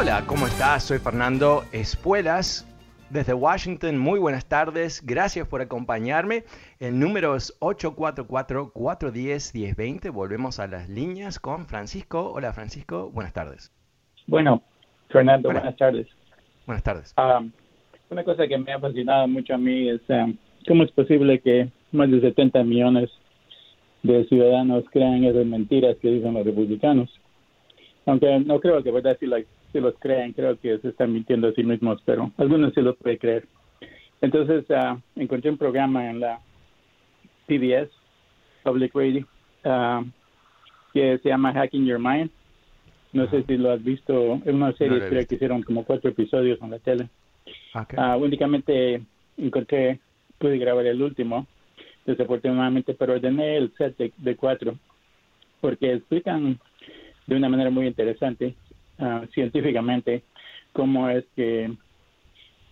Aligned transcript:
Hola, 0.00 0.24
¿cómo 0.26 0.46
estás? 0.46 0.84
Soy 0.84 0.98
Fernando 0.98 1.64
Espuelas 1.72 2.66
desde 3.10 3.34
Washington. 3.34 3.98
Muy 3.98 4.18
buenas 4.18 4.46
tardes. 4.46 5.04
Gracias 5.04 5.46
por 5.46 5.60
acompañarme. 5.60 6.44
El 6.78 6.98
número 6.98 7.36
es 7.36 7.54
844-410-1020. 7.60 10.10
Volvemos 10.10 10.58
a 10.58 10.68
las 10.68 10.88
líneas 10.88 11.38
con 11.38 11.66
Francisco. 11.66 12.32
Hola, 12.32 12.54
Francisco. 12.54 13.10
Buenas 13.10 13.34
tardes. 13.34 13.74
Bueno, 14.26 14.62
Fernando, 15.10 15.50
buenas, 15.50 15.76
tardes. 15.76 16.06
Buenas 16.64 16.82
tardes. 16.82 17.14
Um, 17.18 17.52
una 18.08 18.24
cosa 18.24 18.48
que 18.48 18.56
me 18.56 18.72
ha 18.72 18.80
fascinado 18.80 19.28
mucho 19.28 19.52
a 19.52 19.58
mí 19.58 19.90
es 19.90 20.00
um, 20.08 20.34
cómo 20.66 20.84
es 20.84 20.92
posible 20.92 21.40
que 21.40 21.68
más 21.92 22.10
de 22.10 22.22
70 22.22 22.64
millones 22.64 23.10
de 24.02 24.24
ciudadanos 24.28 24.82
crean 24.92 25.24
esas 25.24 25.44
mentiras 25.44 25.98
que 26.00 26.08
dicen 26.08 26.32
los 26.32 26.46
republicanos. 26.46 27.10
Aunque 28.06 28.40
no 28.40 28.60
creo 28.60 28.82
que 28.82 28.90
verdad 28.90 29.18
si, 29.20 29.26
la, 29.26 29.42
si 29.72 29.80
los 29.80 29.94
creen, 29.98 30.32
creo 30.32 30.58
que 30.58 30.78
se 30.78 30.88
están 30.88 31.12
mintiendo 31.12 31.48
a 31.48 31.52
sí 31.52 31.62
mismos, 31.62 32.00
pero 32.04 32.30
algunos 32.36 32.74
sí 32.74 32.80
los 32.80 32.96
pueden 32.96 33.18
creer. 33.18 33.46
Entonces 34.20 34.64
uh, 34.70 34.98
encontré 35.16 35.50
un 35.50 35.56
programa 35.56 36.10
en 36.10 36.20
la 36.20 36.40
PBS, 37.46 37.90
Public 38.62 38.94
Radio, 38.94 39.26
uh, 39.64 40.04
que 40.92 41.18
se 41.18 41.28
llama 41.28 41.52
Hacking 41.52 41.86
Your 41.86 41.98
Mind. 41.98 42.30
No 43.12 43.28
sé 43.28 43.42
si 43.44 43.56
lo 43.56 43.72
has 43.72 43.82
visto, 43.82 44.36
es 44.44 44.54
una 44.54 44.72
serie 44.74 45.00
creo 45.08 45.26
que 45.26 45.34
hicieron 45.34 45.62
como 45.62 45.84
cuatro 45.84 46.10
episodios 46.10 46.60
en 46.62 46.70
la 46.70 46.78
tele. 46.78 47.08
Uh, 47.74 48.16
únicamente 48.22 49.02
encontré, 49.36 49.98
pude 50.38 50.58
grabar 50.58 50.86
el 50.86 51.02
último, 51.02 51.46
desafortunadamente, 52.06 52.94
pero 52.94 53.14
ordené 53.14 53.56
el 53.56 53.72
set 53.76 53.96
de, 53.96 54.12
de 54.16 54.36
cuatro, 54.36 54.76
porque 55.60 55.94
explican 55.94 56.60
de 57.26 57.36
una 57.36 57.48
manera 57.48 57.70
muy 57.70 57.86
interesante, 57.86 58.54
uh, 59.00 59.26
científicamente, 59.32 60.24
cómo 60.72 61.08
es 61.10 61.24
que 61.36 61.76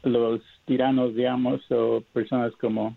los 0.03 0.41
tiranos, 0.65 1.15
digamos, 1.15 1.61
o 1.71 2.03
personas 2.13 2.53
como, 2.61 2.97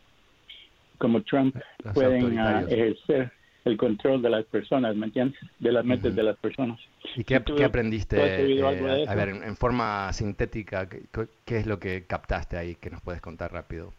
como 0.97 1.22
Trump 1.24 1.56
pueden 1.94 2.38
uh, 2.38 2.42
autoritarios. 2.42 2.72
ejercer 2.72 3.31
el 3.66 3.78
control 3.78 4.22
de 4.22 4.30
las 4.30 4.46
personas, 4.47 4.96
¿me 4.96 5.08
entiendes? 5.08 5.40
De 5.59 5.72
las 5.72 5.86
mentes 5.86 6.16
de 6.16 6.24
las 6.24 6.38
personas. 6.38 6.80
¿Y 7.16 7.24
qué, 7.24 7.40
¿Tú- 7.40 7.56
qué 7.56 7.66
aprendiste? 7.66 8.18
eh, 8.18 9.06
a 9.08 9.16
ver, 9.16 9.30
en, 9.30 9.56
forma 9.58 10.12
sintética, 10.13 10.88
¿qué, 10.90 11.03
qué- 11.12 11.28
qué 11.46 11.58
es 11.58 11.66
lo 11.68 11.80
que 11.80 12.06
captaste 12.08 12.58
ahí 12.58 12.75
que 12.75 12.90
nos 12.90 13.02
puedes 13.02 13.22
contar 13.22 13.52
rápido? 13.52 13.94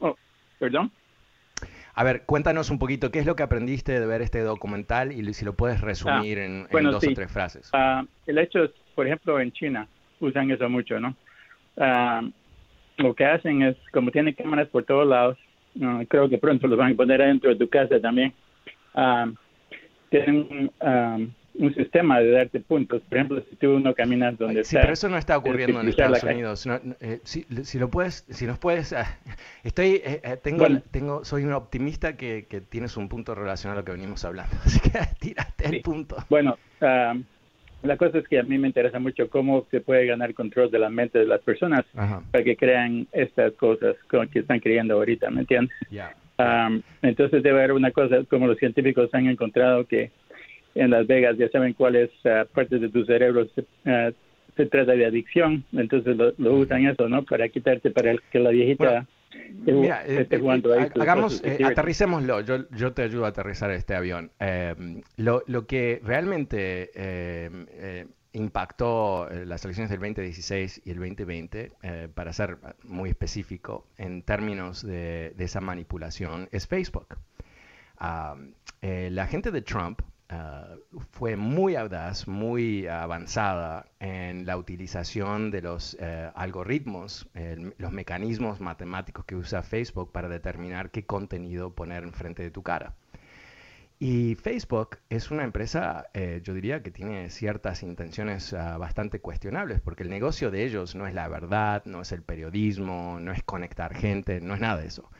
Oh, 0.00 0.16
perdón. 0.58 0.92
A 1.98 2.04
ver, 2.04 2.24
cuéntanos 2.26 2.68
un 2.68 2.78
poquito, 2.78 3.10
¿qué 3.10 3.20
es 3.20 3.26
lo 3.26 3.36
que 3.36 3.42
aprendiste 3.42 3.98
de 3.98 4.04
ver 4.04 4.20
este 4.20 4.40
documental 4.40 5.12
y 5.12 5.32
si 5.32 5.46
lo 5.46 5.54
puedes 5.54 5.80
resumir 5.80 6.36
en, 6.36 6.52
en 6.52 6.68
bueno, 6.70 6.92
dos 6.92 7.02
sí. 7.02 7.12
o 7.12 7.14
tres 7.14 7.32
frases? 7.32 7.70
Ah, 7.72 8.04
el 8.26 8.36
hecho 8.36 8.64
es, 8.64 8.70
por 8.94 9.06
ejemplo, 9.06 9.40
en 9.40 9.50
China 9.52 9.88
usan 10.20 10.50
eso 10.50 10.68
mucho, 10.68 11.00
¿no? 11.00 11.16
Ah, 11.78 12.20
lo 12.98 13.14
que 13.14 13.24
hacen 13.24 13.62
es, 13.62 13.76
como 13.94 14.10
tienen 14.10 14.34
cámaras 14.34 14.68
por 14.68 14.84
todos 14.84 15.06
lados, 15.08 15.38
ah, 15.82 16.02
creo 16.06 16.28
que 16.28 16.36
pronto 16.36 16.66
los 16.66 16.76
van 16.76 16.92
a 16.92 16.96
poner 16.96 17.22
adentro 17.22 17.48
de 17.48 17.56
tu 17.56 17.66
casa 17.66 17.98
también, 17.98 18.34
ah, 18.94 19.30
tienen 20.10 20.70
un, 21.58 21.74
sistema 21.74 22.20
de 22.20 22.30
darte 22.30 22.60
puntos. 22.60 23.02
Por 23.08 23.18
ejemplo, 23.18 23.42
si 23.48 23.56
tú 23.56 23.78
no 23.80 23.94
caminas 23.94 24.36
donde 24.38 24.64
Sí, 24.64 24.76
está, 24.76 24.80
pero 24.82 24.92
eso 24.92 25.08
no 25.08 25.16
está 25.16 25.36
ocurriendo 25.38 25.80
en 25.80 25.88
Estados. 25.88 26.22
Unidos. 26.22 26.66
No, 26.66 26.80
eh, 27.00 27.20
si, 27.24 27.46
si 27.62 27.78
lo 27.78 27.88
puedes, 27.90 28.24
si 28.30 28.46
nos 28.46 28.58
puedes, 28.58 28.92
ah, 28.92 29.18
estoy, 29.64 30.00
eh, 30.04 30.20
eh, 30.22 30.36
tengo, 30.42 30.58
Bueno. 30.58 30.82
tengo, 30.90 31.24
soy 31.24 31.44
un 31.44 31.52
optimista 31.52 32.16
que, 32.16 32.46
que 32.48 32.60
tienes 32.60 32.96
un 32.96 33.08
punto 33.08 33.34
relacionado 33.34 33.78
a 33.78 33.82
lo 33.82 33.84
que 33.84 33.92
venimos 33.92 34.24
hablando. 34.24 34.54
Así 34.64 34.80
que 34.80 34.98
tírate 35.20 35.64
el 35.66 35.70
Sí. 35.72 35.80
punto. 35.80 36.16
Bueno, 36.28 36.58
ah, 36.80 37.14
la 37.82 37.96
cosa 37.96 38.18
es 38.18 38.28
que 38.28 38.38
a 38.38 38.42
mí 38.42 38.58
me 38.58 38.66
interesa 38.68 38.98
mucho 38.98 39.28
cómo 39.28 39.66
se 39.70 39.80
puede 39.80 40.06
ganar 40.06 40.34
control 40.34 40.70
de 40.70 40.78
la 40.78 40.90
mente 40.90 41.18
de 41.18 41.26
las 41.26 41.40
personas 41.42 41.84
Ajá. 41.94 42.22
para 42.30 42.42
que 42.42 42.56
crean 42.56 43.06
estas 43.12 43.52
cosas 43.54 43.96
que 44.32 44.40
están 44.40 44.60
creyendo 44.60 44.94
ahorita, 44.94 45.30
¿me 45.30 45.42
entiendes? 45.42 45.76
Ya. 45.90 46.14
Um, 46.38 46.82
entonces 47.00 47.42
debe 47.42 47.58
haber 47.60 47.72
una 47.72 47.92
cosa, 47.92 48.24
como 48.28 48.46
los 48.46 48.58
científicos 48.58 49.08
han 49.14 49.26
encontrado 49.26 49.86
que 49.86 50.10
en 50.76 50.90
Las 50.90 51.06
Vegas 51.06 51.36
ya 51.38 51.48
saben 51.50 51.72
cuáles 51.74 52.10
ah, 52.24 52.44
partes 52.54 52.80
de 52.80 52.88
tu 52.88 53.04
cerebro 53.04 53.46
se, 53.54 53.64
ah, 53.86 54.10
se 54.56 54.66
trata 54.66 54.92
de 54.92 55.04
adicción, 55.06 55.64
entonces 55.72 56.16
lo, 56.16 56.32
lo 56.38 56.54
usan 56.54 56.86
eso, 56.86 57.08
¿no? 57.08 57.24
Para 57.24 57.48
quitarte, 57.48 57.90
para 57.90 58.14
que 58.30 58.38
la 58.38 58.50
viejita 58.50 59.06
ju- 59.66 59.80
Mira, 59.80 60.02
eh, 60.06 60.20
esté 60.22 60.36
eh, 60.36 60.38
jugando 60.38 60.74
eh, 60.74 60.78
ahí. 60.82 60.90
con 60.90 61.02
hagamos, 61.02 61.42
eh, 61.44 61.58
aterricémoslo. 61.64 62.40
Yo, 62.40 62.68
yo 62.70 62.92
te 62.92 63.02
ayudo 63.02 63.26
a 63.26 63.28
aterrizar 63.28 63.70
este 63.72 63.94
avión. 63.94 64.30
Eh, 64.40 64.74
lo, 65.16 65.42
lo 65.46 65.66
que 65.66 66.00
realmente 66.02 66.90
eh, 66.94 67.50
eh, 67.70 68.06
impactó 68.32 69.28
eh, 69.30 69.44
las 69.44 69.64
elecciones 69.64 69.90
del 69.90 69.98
2016 70.00 70.82
y 70.86 70.90
el 70.90 70.96
2020, 70.98 71.72
eh, 71.82 72.08
para 72.14 72.32
ser 72.32 72.56
muy 72.84 73.10
específico 73.10 73.86
en 73.98 74.22
términos 74.22 74.82
de, 74.86 75.32
de 75.36 75.44
esa 75.44 75.60
manipulación, 75.60 76.48
es 76.50 76.66
Facebook. 76.66 77.08
Eh, 78.82 79.08
la 79.10 79.26
gente 79.26 79.50
de 79.50 79.62
Trump 79.62 80.00
ah, 80.28 80.74
fue 81.10 81.36
muy 81.36 81.76
audaz, 81.76 82.28
muy 82.28 82.86
avanzada 82.86 83.86
en 84.00 84.46
la 84.46 84.56
utilización 84.56 85.50
de 85.50 85.62
los 85.62 85.96
eh, 86.00 86.30
algoritmos, 86.34 87.28
los 87.78 87.92
mecanismos 87.92 88.60
matemáticos 88.60 89.24
que 89.24 89.36
usa 89.36 89.62
Facebook 89.62 90.12
para 90.12 90.28
determinar 90.28 90.90
qué 90.90 91.04
contenido 91.04 91.74
poner 91.74 92.02
enfrente 92.02 92.42
de 92.42 92.50
tu 92.50 92.62
cara. 92.62 92.94
Y 93.98 94.34
Facebook 94.34 94.98
es 95.08 95.30
una 95.30 95.44
empresa, 95.44 96.08
eh, 96.12 96.42
yo 96.44 96.52
diría 96.52 96.82
que 96.82 96.90
tiene 96.90 97.30
ciertas 97.30 97.82
intenciones 97.82 98.52
ah, 98.52 98.76
bastante 98.76 99.20
cuestionables, 99.20 99.80
porque 99.80 100.02
el 100.02 100.10
negocio 100.10 100.50
de 100.50 100.64
ellos 100.64 100.94
no 100.94 101.06
es 101.06 101.14
la 101.14 101.28
verdad, 101.28 101.82
no 101.86 102.02
es 102.02 102.12
el 102.12 102.22
periodismo, 102.22 103.18
no 103.20 103.32
es 103.32 103.42
conectar 103.42 103.94
gente, 103.94 104.42
no 104.42 104.54
es 104.54 104.60
nada 104.60 104.82
de 104.82 104.88
eso. 104.88 105.10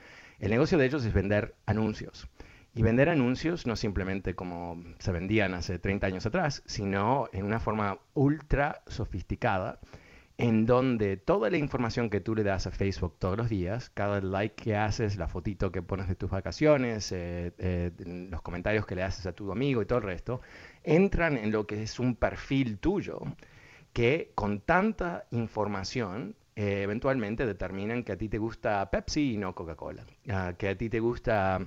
El 0.40 0.50
negocio 0.50 0.76
de 0.76 0.84
ellos 0.84 1.06
es 1.06 1.14
vender 1.14 1.54
anuncios. 1.64 2.28
Y 2.76 2.82
vender 2.82 3.08
anuncios 3.08 3.66
no 3.66 3.74
simplemente 3.74 4.34
como 4.34 4.84
se 4.98 5.10
vendían 5.10 5.54
hace 5.54 5.78
30 5.78 6.08
años 6.08 6.26
atrás, 6.26 6.62
sino 6.66 7.26
en 7.32 7.46
una 7.46 7.58
forma 7.58 8.00
ultra 8.12 8.82
sofisticada, 8.86 9.80
en 10.36 10.66
donde 10.66 11.16
toda 11.16 11.48
la 11.48 11.56
información 11.56 12.10
que 12.10 12.20
tú 12.20 12.34
le 12.34 12.42
das 12.42 12.66
a 12.66 12.70
Facebook 12.70 13.16
todos 13.18 13.38
los 13.38 13.48
días, 13.48 13.88
cada 13.88 14.20
like 14.20 14.62
que 14.62 14.76
haces, 14.76 15.16
la 15.16 15.26
fotito 15.26 15.72
que 15.72 15.80
pones 15.80 16.06
de 16.06 16.16
tus 16.16 16.30
vacaciones, 16.30 17.12
eh, 17.12 17.52
eh, 17.56 17.92
los 18.30 18.42
comentarios 18.42 18.84
que 18.84 18.94
le 18.94 19.04
haces 19.04 19.24
a 19.24 19.32
tu 19.32 19.50
amigo 19.50 19.80
y 19.80 19.86
todo 19.86 20.00
el 20.00 20.04
resto, 20.04 20.42
entran 20.84 21.38
en 21.38 21.52
lo 21.52 21.66
que 21.66 21.82
es 21.82 21.98
un 21.98 22.14
perfil 22.14 22.78
tuyo 22.78 23.22
que 23.94 24.32
con 24.34 24.60
tanta 24.60 25.24
información 25.30 26.36
eh, 26.54 26.82
eventualmente 26.82 27.46
determinan 27.46 28.04
que 28.04 28.12
a 28.12 28.18
ti 28.18 28.28
te 28.28 28.36
gusta 28.36 28.90
Pepsi 28.90 29.32
y 29.32 29.36
no 29.38 29.54
Coca-Cola, 29.54 30.04
Ah, 30.28 30.52
que 30.58 30.68
a 30.68 30.76
ti 30.76 30.90
te 30.90 31.00
gusta 31.00 31.66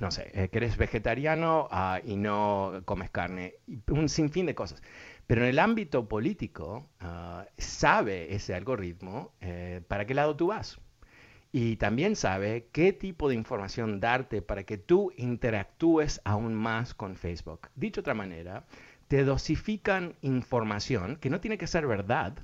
no 0.00 0.10
sé, 0.10 0.30
eh, 0.34 0.48
que 0.48 0.58
eres 0.58 0.76
vegetariano 0.76 1.68
ah, 1.70 2.00
y 2.04 2.16
no 2.16 2.82
comes 2.84 3.10
carne, 3.10 3.54
un 3.88 4.08
sinfín 4.08 4.46
de 4.46 4.54
cosas. 4.54 4.82
Pero 5.26 5.42
en 5.42 5.48
el 5.48 5.58
ámbito 5.58 6.08
político, 6.08 6.88
ah, 7.00 7.46
sabe 7.58 8.34
ese 8.34 8.54
algoritmo 8.54 9.32
eh, 9.40 9.82
para 9.88 10.06
qué 10.06 10.14
lado 10.14 10.36
tú 10.36 10.48
vas. 10.48 10.78
Y 11.52 11.76
también 11.76 12.16
sabe 12.16 12.68
qué 12.72 12.92
tipo 12.92 13.28
de 13.28 13.34
información 13.34 13.98
darte 13.98 14.42
para 14.42 14.64
que 14.64 14.76
tú 14.76 15.12
interactúes 15.16 16.20
aún 16.24 16.54
más 16.54 16.92
con 16.94 17.16
Facebook. 17.16 17.68
Dicho 17.74 18.00
de 18.00 18.02
otra 18.02 18.14
manera, 18.14 18.66
te 19.08 19.24
dosifican 19.24 20.16
información 20.20 21.16
que 21.16 21.30
no 21.30 21.40
tiene 21.40 21.58
que 21.58 21.66
ser 21.66 21.86
verdad, 21.86 22.38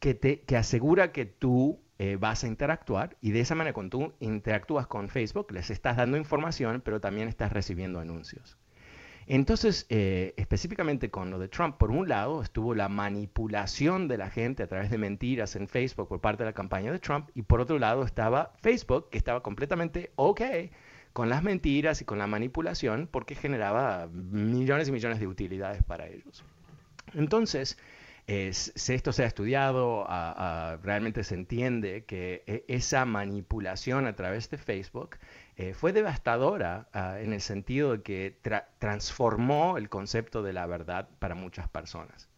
que, 0.00 0.14
te, 0.14 0.40
que 0.40 0.56
asegura 0.56 1.12
que 1.12 1.26
tú 1.26 1.83
eh, 1.98 2.16
vas 2.18 2.44
a 2.44 2.48
interactuar 2.48 3.16
y 3.20 3.30
de 3.30 3.40
esa 3.40 3.54
manera 3.54 3.72
cuando 3.72 3.98
tú 3.98 4.12
interactúas 4.20 4.86
con 4.86 5.08
Facebook 5.08 5.52
les 5.52 5.70
estás 5.70 5.96
dando 5.96 6.16
información, 6.16 6.82
pero 6.84 7.00
también 7.00 7.28
estás 7.28 7.52
recibiendo 7.52 8.00
anuncios. 8.00 8.58
Entonces, 9.26 9.86
eh, 9.88 10.34
específicamente 10.36 11.10
con 11.10 11.30
lo 11.30 11.38
de 11.38 11.48
Trump, 11.48 11.76
por 11.76 11.90
un 11.90 12.08
lado 12.08 12.42
estuvo 12.42 12.74
la 12.74 12.88
manipulación 12.88 14.06
de 14.06 14.18
la 14.18 14.28
gente 14.28 14.62
a 14.62 14.66
través 14.66 14.90
de 14.90 14.98
mentiras 14.98 15.56
en 15.56 15.66
Facebook 15.66 16.08
por 16.08 16.20
parte 16.20 16.42
de 16.42 16.50
la 16.50 16.52
campaña 16.52 16.92
de 16.92 16.98
Trump, 16.98 17.30
y 17.34 17.42
por 17.42 17.60
otro 17.60 17.78
lado 17.78 18.04
estaba 18.04 18.52
Facebook, 18.60 19.08
que 19.10 19.18
estaba 19.18 19.42
completamente 19.42 20.12
ok 20.16 20.42
con 21.14 21.28
las 21.28 21.42
mentiras 21.44 22.02
y 22.02 22.04
con 22.04 22.18
la 22.18 22.26
manipulación, 22.26 23.08
porque 23.10 23.36
generaba 23.36 24.08
millones 24.08 24.88
y 24.88 24.92
millones 24.92 25.20
de 25.20 25.28
utilidades 25.28 25.82
para 25.84 26.08
ellos. 26.08 26.44
Entonces, 27.14 27.78
esto 28.26 29.12
se 29.12 29.22
ha 29.22 29.26
estudiado, 29.26 30.06
realmente 30.82 31.24
se 31.24 31.34
entiende 31.34 32.04
que 32.04 32.42
e, 32.46 32.64
esa 32.68 33.04
manipulación 33.04 34.06
a 34.06 34.16
través 34.16 34.48
de 34.50 34.58
Facebook 34.58 35.18
eh, 35.56 35.72
fue 35.72 35.92
devastadora 35.92 36.88
ah, 36.92 37.20
en 37.20 37.32
el 37.32 37.40
sentido 37.40 37.92
de 37.92 38.02
que 38.02 38.36
transformó 38.78 39.78
el 39.78 39.88
concepto 39.88 40.42
de 40.42 40.52
la 40.52 40.66
verdad 40.66 41.08
para 41.20 41.36
muchas 41.36 41.68
personas. 41.68 42.28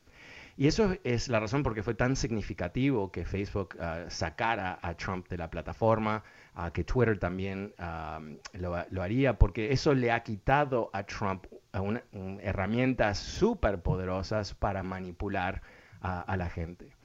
Y 0.59 0.67
eso 0.67 0.97
es 1.05 1.29
la 1.29 1.39
razón 1.41 1.63
por 1.63 1.75
qué 1.75 1.83
fue 1.83 1.95
tan 1.95 2.17
significativo 2.17 3.11
que 3.13 3.25
Facebook 3.25 3.77
ah, 3.81 4.05
sacara 4.09 4.79
a 4.83 4.95
Trump 4.95 5.29
de 5.29 5.39
la 5.39 5.51
plataforma, 5.51 6.25
que 6.73 6.85
Twitter 6.85 7.19
también 7.19 7.75
lo, 8.55 9.03
haría, 9.03 9.39
porque 9.39 9.73
eso 9.73 9.93
le 9.93 10.11
ha 10.11 10.23
quitado 10.23 10.89
a 10.95 11.03
Trump 11.03 11.45
herramientas 12.41 13.19
súper 13.19 13.83
poderosas 13.83 14.55
para 14.55 14.83
manipular 14.83 15.61
a 16.27 16.37
la 16.37 16.49
gente. 16.49 16.97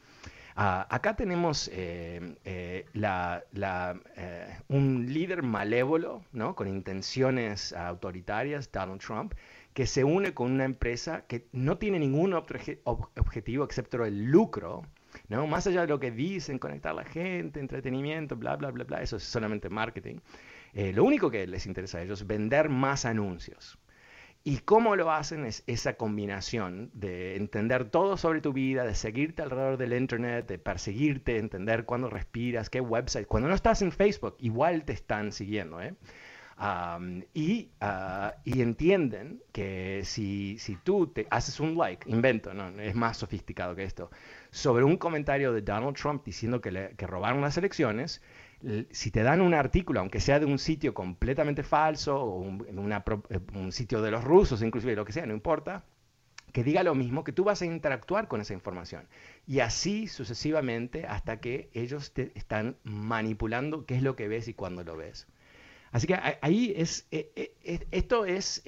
Ah, 0.55 0.85
acá 0.89 1.15
tenemos 1.15 1.69
eh, 1.73 2.35
eh, 2.43 2.85
eh, 2.93 4.57
un 4.67 5.05
líder 5.13 5.43
malévolo, 5.43 6.23
¿no? 6.33 6.55
con 6.55 6.67
intenciones 6.67 7.73
autoritarias, 7.73 8.71
Donald 8.71 9.01
Trump, 9.01 9.33
que 9.73 9.87
se 9.87 10.03
une 10.03 10.33
con 10.33 10.51
una 10.51 10.65
empresa 10.65 11.25
que 11.27 11.47
no 11.53 11.77
tiene 11.77 11.99
ningún 11.99 12.33
objetivo 12.33 13.63
excepto 13.63 14.03
el 14.03 14.25
lucro, 14.25 14.85
¿no? 15.29 15.47
más 15.47 15.67
allá 15.67 15.81
de 15.81 15.87
lo 15.87 15.99
que 15.99 16.11
dicen, 16.11 16.59
conectar 16.59 16.91
a 16.91 16.95
la 16.95 17.05
gente, 17.05 17.59
entretenimiento, 17.61 18.35
bla, 18.35 18.57
bla, 18.57 18.71
bla, 18.71 18.83
bla, 18.83 19.01
eso 19.01 19.15
es 19.17 19.23
solamente 19.23 19.69
marketing. 19.69 20.17
lo 20.73 21.03
único 21.05 21.31
que 21.31 21.47
les 21.47 21.65
interesa 21.65 21.99
a 21.99 22.01
ellos 22.01 22.21
es 22.21 22.27
vender 22.27 22.67
más 22.67 23.05
anuncios. 23.05 23.77
Y 24.43 24.57
cómo 24.59 24.95
lo 24.95 25.11
hacen 25.11 25.45
es 25.45 25.63
esa 25.67 25.93
combinación 25.93 26.89
de 26.93 27.35
entender 27.35 27.85
todo 27.89 28.17
sobre 28.17 28.41
tu 28.41 28.53
vida, 28.53 28.83
de 28.83 28.95
seguirte 28.95 29.43
alrededor 29.43 29.77
del 29.77 29.93
Internet, 29.93 30.47
de 30.47 30.57
perseguirte, 30.57 31.37
entender 31.37 31.85
cuándo 31.85 32.09
respiras, 32.09 32.69
qué 32.71 32.81
website. 32.81 33.27
Cuando 33.27 33.49
no 33.49 33.55
estás 33.55 33.83
en 33.83 33.91
Facebook, 33.91 34.35
igual 34.39 34.83
te 34.83 34.93
están 34.93 35.31
siguiendo. 35.31 35.79
¿eh? 35.79 35.93
y, 37.33 37.71
ah, 37.81 38.35
y, 38.43 38.61
entienden 38.61 39.41
que 39.51 40.01
si, 40.03 40.57
si, 40.59 40.75
tú 40.75 41.07
te 41.07 41.27
haces 41.31 41.59
un 41.59 41.75
like, 41.77 42.09
invento, 42.09 42.53
no, 42.53 42.69
es 42.79 42.95
más 42.95 43.17
sofisticado 43.17 43.75
que 43.75 43.83
esto, 43.83 44.11
sobre 44.51 44.83
un 44.83 44.97
comentario 44.97 45.53
de 45.53 45.61
Donald 45.61 45.95
Trump 45.95 46.23
diciendo 46.23 46.61
que, 46.61 46.93
que 46.97 47.07
robaron 47.07 47.41
las 47.41 47.57
elecciones, 47.57 48.21
si 48.91 49.11
te 49.11 49.23
dan 49.23 49.41
un 49.41 49.53
artículo, 49.53 49.99
aunque 49.99 50.19
sea 50.19 50.39
de 50.39 50.45
un 50.45 50.59
sitio 50.59 50.93
completamente 50.93 51.63
falso, 51.63 52.21
o 52.21 52.43
eh, 52.65 53.39
un, 53.53 53.71
sitio 53.71 54.01
de 54.01 54.11
los 54.11 54.23
rusos, 54.23 54.61
inclusive 54.61 54.95
lo 54.95 55.05
que 55.05 55.13
sea, 55.13 55.25
no 55.25 55.33
importa, 55.33 55.83
que 56.53 56.63
diga 56.63 56.83
lo 56.83 56.95
mismo, 56.95 57.23
que 57.23 57.31
tú 57.31 57.43
vas 57.43 57.61
a 57.61 57.65
interactuar 57.65 58.27
con 58.27 58.41
esa 58.41 58.53
información. 58.53 59.07
Y 59.47 59.59
así 59.59 60.07
sucesivamente 60.07 61.05
hasta 61.05 61.39
que 61.39 61.69
ellos 61.73 62.13
te 62.13 62.31
están 62.35 62.75
manipulando 62.83 63.85
qué 63.85 63.95
es 63.95 64.03
lo 64.03 64.15
que 64.15 64.27
ves 64.27 64.47
y 64.47 64.53
cuándo 64.53 64.83
lo 64.83 64.97
ves. 64.97 65.27
Así 65.91 66.07
que 66.07 66.17
ahí 66.41 66.73
es, 66.77 67.07
eh, 67.11 67.31
eh, 67.35 67.85
esto 67.91 68.25
es 68.25 68.63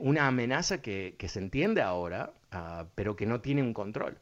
una 0.00 0.26
amenaza 0.26 0.80
que, 0.82 1.16
se 1.28 1.38
entiende 1.38 1.82
ahora, 1.82 2.32
ah, 2.50 2.86
pero 2.94 3.14
que 3.14 3.26
no 3.26 3.40
tiene 3.40 3.62
un 3.62 3.74
control. 3.74 4.18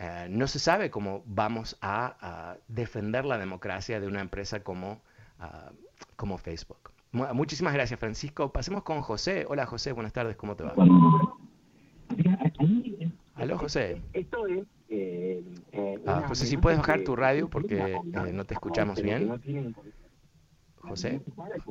Eh, 0.00 0.28
no 0.30 0.46
se 0.46 0.60
sabe 0.60 0.90
cómo 0.90 1.22
vamos 1.26 1.76
a, 1.82 2.56
defender 2.68 3.24
la 3.24 3.36
democracia 3.36 3.98
de 3.98 4.06
una 4.06 4.20
empresa 4.20 4.62
como, 4.62 5.00
ah, 5.40 5.72
como 6.16 6.38
Facebook. 6.38 6.92
Muchísimas 7.10 7.74
gracias, 7.74 7.98
Francisco. 7.98 8.52
Pasemos 8.52 8.84
con 8.84 9.00
José. 9.00 9.44
Hola, 9.48 9.66
José. 9.66 9.92
Buenas 9.92 10.12
tardes. 10.12 10.36
¿Cómo 10.36 10.54
te 10.54 10.64
va? 10.64 10.74
Aló, 13.34 13.58
José. 13.58 14.00
Esto 14.12 14.46
es... 14.46 14.66
Eh, 14.90 15.42
eh, 15.72 16.02
ah, 16.06 16.24
José, 16.28 16.46
si 16.46 16.56
puedes 16.56 16.78
bajar 16.78 17.02
tu 17.02 17.14
radio 17.16 17.48
porque 17.48 17.98
no 18.32 18.44
te 18.44 18.54
escuchamos 18.54 19.02
bien. 19.02 19.74
José. 20.76 21.20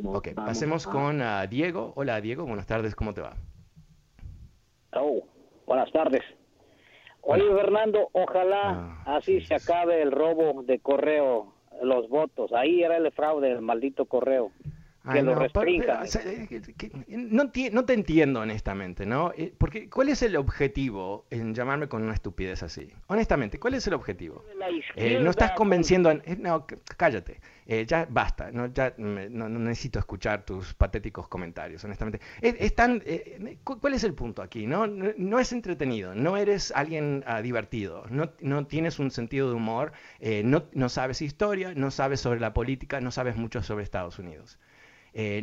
Ok, 0.03 0.30
pasemos 0.35 0.85
con 0.85 1.21
uh, 1.21 1.47
Diego. 1.50 1.94
Hola, 1.95 2.19
Diego. 2.19 2.45
Buenas 2.45 2.68
tardes. 2.68 2.94
¿Cómo 2.94 3.13
te 3.13 3.21
va? 3.21 3.35
Oh, 4.94 5.23
buenas 5.65 5.91
tardes. 5.91 6.21
Oye, 7.29 7.44
Fernando, 7.53 8.09
ojalá 8.13 9.01
ah, 9.06 9.18
así 9.18 9.41
se 9.41 9.56
acabe 9.56 10.01
el 10.01 10.12
robo 10.12 10.63
de 10.63 10.79
correo, 10.79 11.53
los 11.81 12.07
votos. 12.07 12.53
Ahí 12.53 12.83
era 12.83 12.95
el 12.95 13.12
fraude, 13.12 13.51
el 13.51 13.62
maldito 13.62 14.06
correo. 14.06 14.51
Que 15.12 15.21
lo 15.21 15.35
no, 17.07 17.44
no, 17.71 17.85
te 17.85 17.94
entiendo 17.94 18.41
honestamente, 18.41 19.06
¿no? 19.06 19.31
Eh, 19.38 19.53
porque 19.57 19.89
¿cuál 19.89 20.09
es 20.09 20.21
el 20.21 20.35
objetivo 20.35 21.25
en 21.29 21.53
llamarme 21.53 21.88
con 21.88 22.03
una 22.03 22.13
estupidez 22.13 22.62
así? 22.63 22.89
Honestamente, 23.07 23.57
¿cuál 23.57 23.75
es 23.75 23.88
el 23.88 23.94
objetivo? 23.94 24.44
Eh, 24.95 25.19
no 25.21 25.30
estás 25.30 25.51
convenciendo... 25.51 26.09
A... 26.09 26.13
Eh, 26.13 26.38
no, 26.38 26.65
cállate. 26.97 27.39
Eh, 27.69 27.85
ya 27.85 28.07
basta, 28.09 28.49
no, 28.49 28.67
ya 28.67 28.93
no, 28.97 29.49
necesito 29.49 29.99
escuchar 29.99 30.45
tus 30.45 30.73
patéticos 30.73 31.27
comentarios, 31.27 31.83
honestamente. 31.83 32.21
están, 32.41 33.03
eh, 33.05 33.57
¿Cuál 33.61 33.93
es 33.93 34.05
el 34.05 34.13
punto 34.13 34.41
aquí? 34.41 34.65
No, 34.65 34.87
no, 34.87 35.39
es 35.39 35.51
entretenido, 35.51 36.15
no 36.15 36.37
eres 36.37 36.71
alguien 36.73 37.25
ah, 37.27 37.41
divertido, 37.41 38.05
no, 38.09 38.31
no, 38.39 38.65
tienes 38.67 38.99
un 38.99 39.11
sentido 39.11 39.49
de 39.49 39.55
humor, 39.55 39.91
eh, 40.21 40.43
no, 40.45 40.87
sabes 40.87 41.21
historia, 41.21 41.73
no 41.75 41.92
sabes 41.92 42.21
sobre 42.21 42.39
la 42.39 42.53
política, 42.53 43.01
no 43.01 43.11
sabes 43.11 43.35
mucho 43.35 43.61
sobre 43.61 43.83
Estados 43.83 44.18
Unidos. 44.18 44.57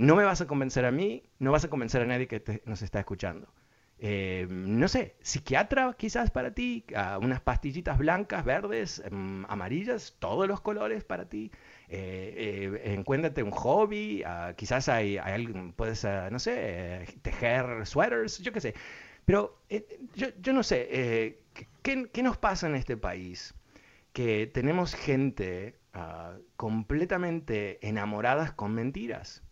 no 0.00 0.16
me 0.16 0.25
vas 0.25 0.40
a 0.40 0.46
convencer 0.46 0.87
a 0.87 0.90
mí, 0.90 1.25
no 1.38 1.52
vas 1.52 1.64
a 1.66 1.68
convencer 1.68 2.00
a 2.02 2.06
nadie 2.06 2.26
que 2.26 2.62
nos 2.64 2.80
está 2.80 3.00
escuchando. 3.00 3.52
no 4.00 4.88
sé, 4.88 5.16
psiquiatra 5.20 5.94
quizás 5.99 6.30
para 6.30 6.54
ti, 6.54 6.84
ah, 6.96 7.18
unas 7.20 7.40
pastillitas 7.40 7.99
blancas, 7.99 8.44
verdes, 8.44 9.02
mm, 9.10 9.44
amarillas, 9.49 10.16
todos 10.18 10.49
los 10.49 10.60
colores 10.62 11.04
para 11.04 11.28
ti 11.28 11.50
eh, 11.96 12.80
eh, 12.84 12.94
encuéntrate 12.94 13.42
un 13.42 13.52
hobby, 13.52 14.22
ah, 14.24 14.54
quizás 14.56 14.88
hay, 14.88 15.16
alguien, 15.18 15.72
puedes, 15.72 16.04
ah, 16.04 16.28
no 16.30 16.38
sé, 16.40 17.06
tejer 17.22 17.86
sweaters, 17.86 18.38
yo 18.40 18.52
qué 18.52 18.60
sé. 18.60 18.74
Pero 19.24 19.62
eh, 19.68 19.86
yo, 20.14 20.52
no 20.52 20.62
sé, 20.62 20.88
eh, 20.90 21.40
¿qué, 21.82 22.10
¿qué, 22.12 22.22
nos 22.22 22.36
pasa 22.36 22.66
en 22.66 22.74
este 22.74 22.96
país? 22.96 23.54
Que 24.12 24.46
tenemos 24.46 24.94
gente 24.94 25.78
ah, 25.92 26.36
completamente 26.56 27.86
enamoradas 27.86 28.52
con 28.52 28.74
mentiras. 28.74 29.42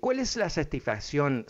¿Cuál 0.00 0.20
es 0.20 0.36
la 0.36 0.48
satisfacción, 0.48 1.46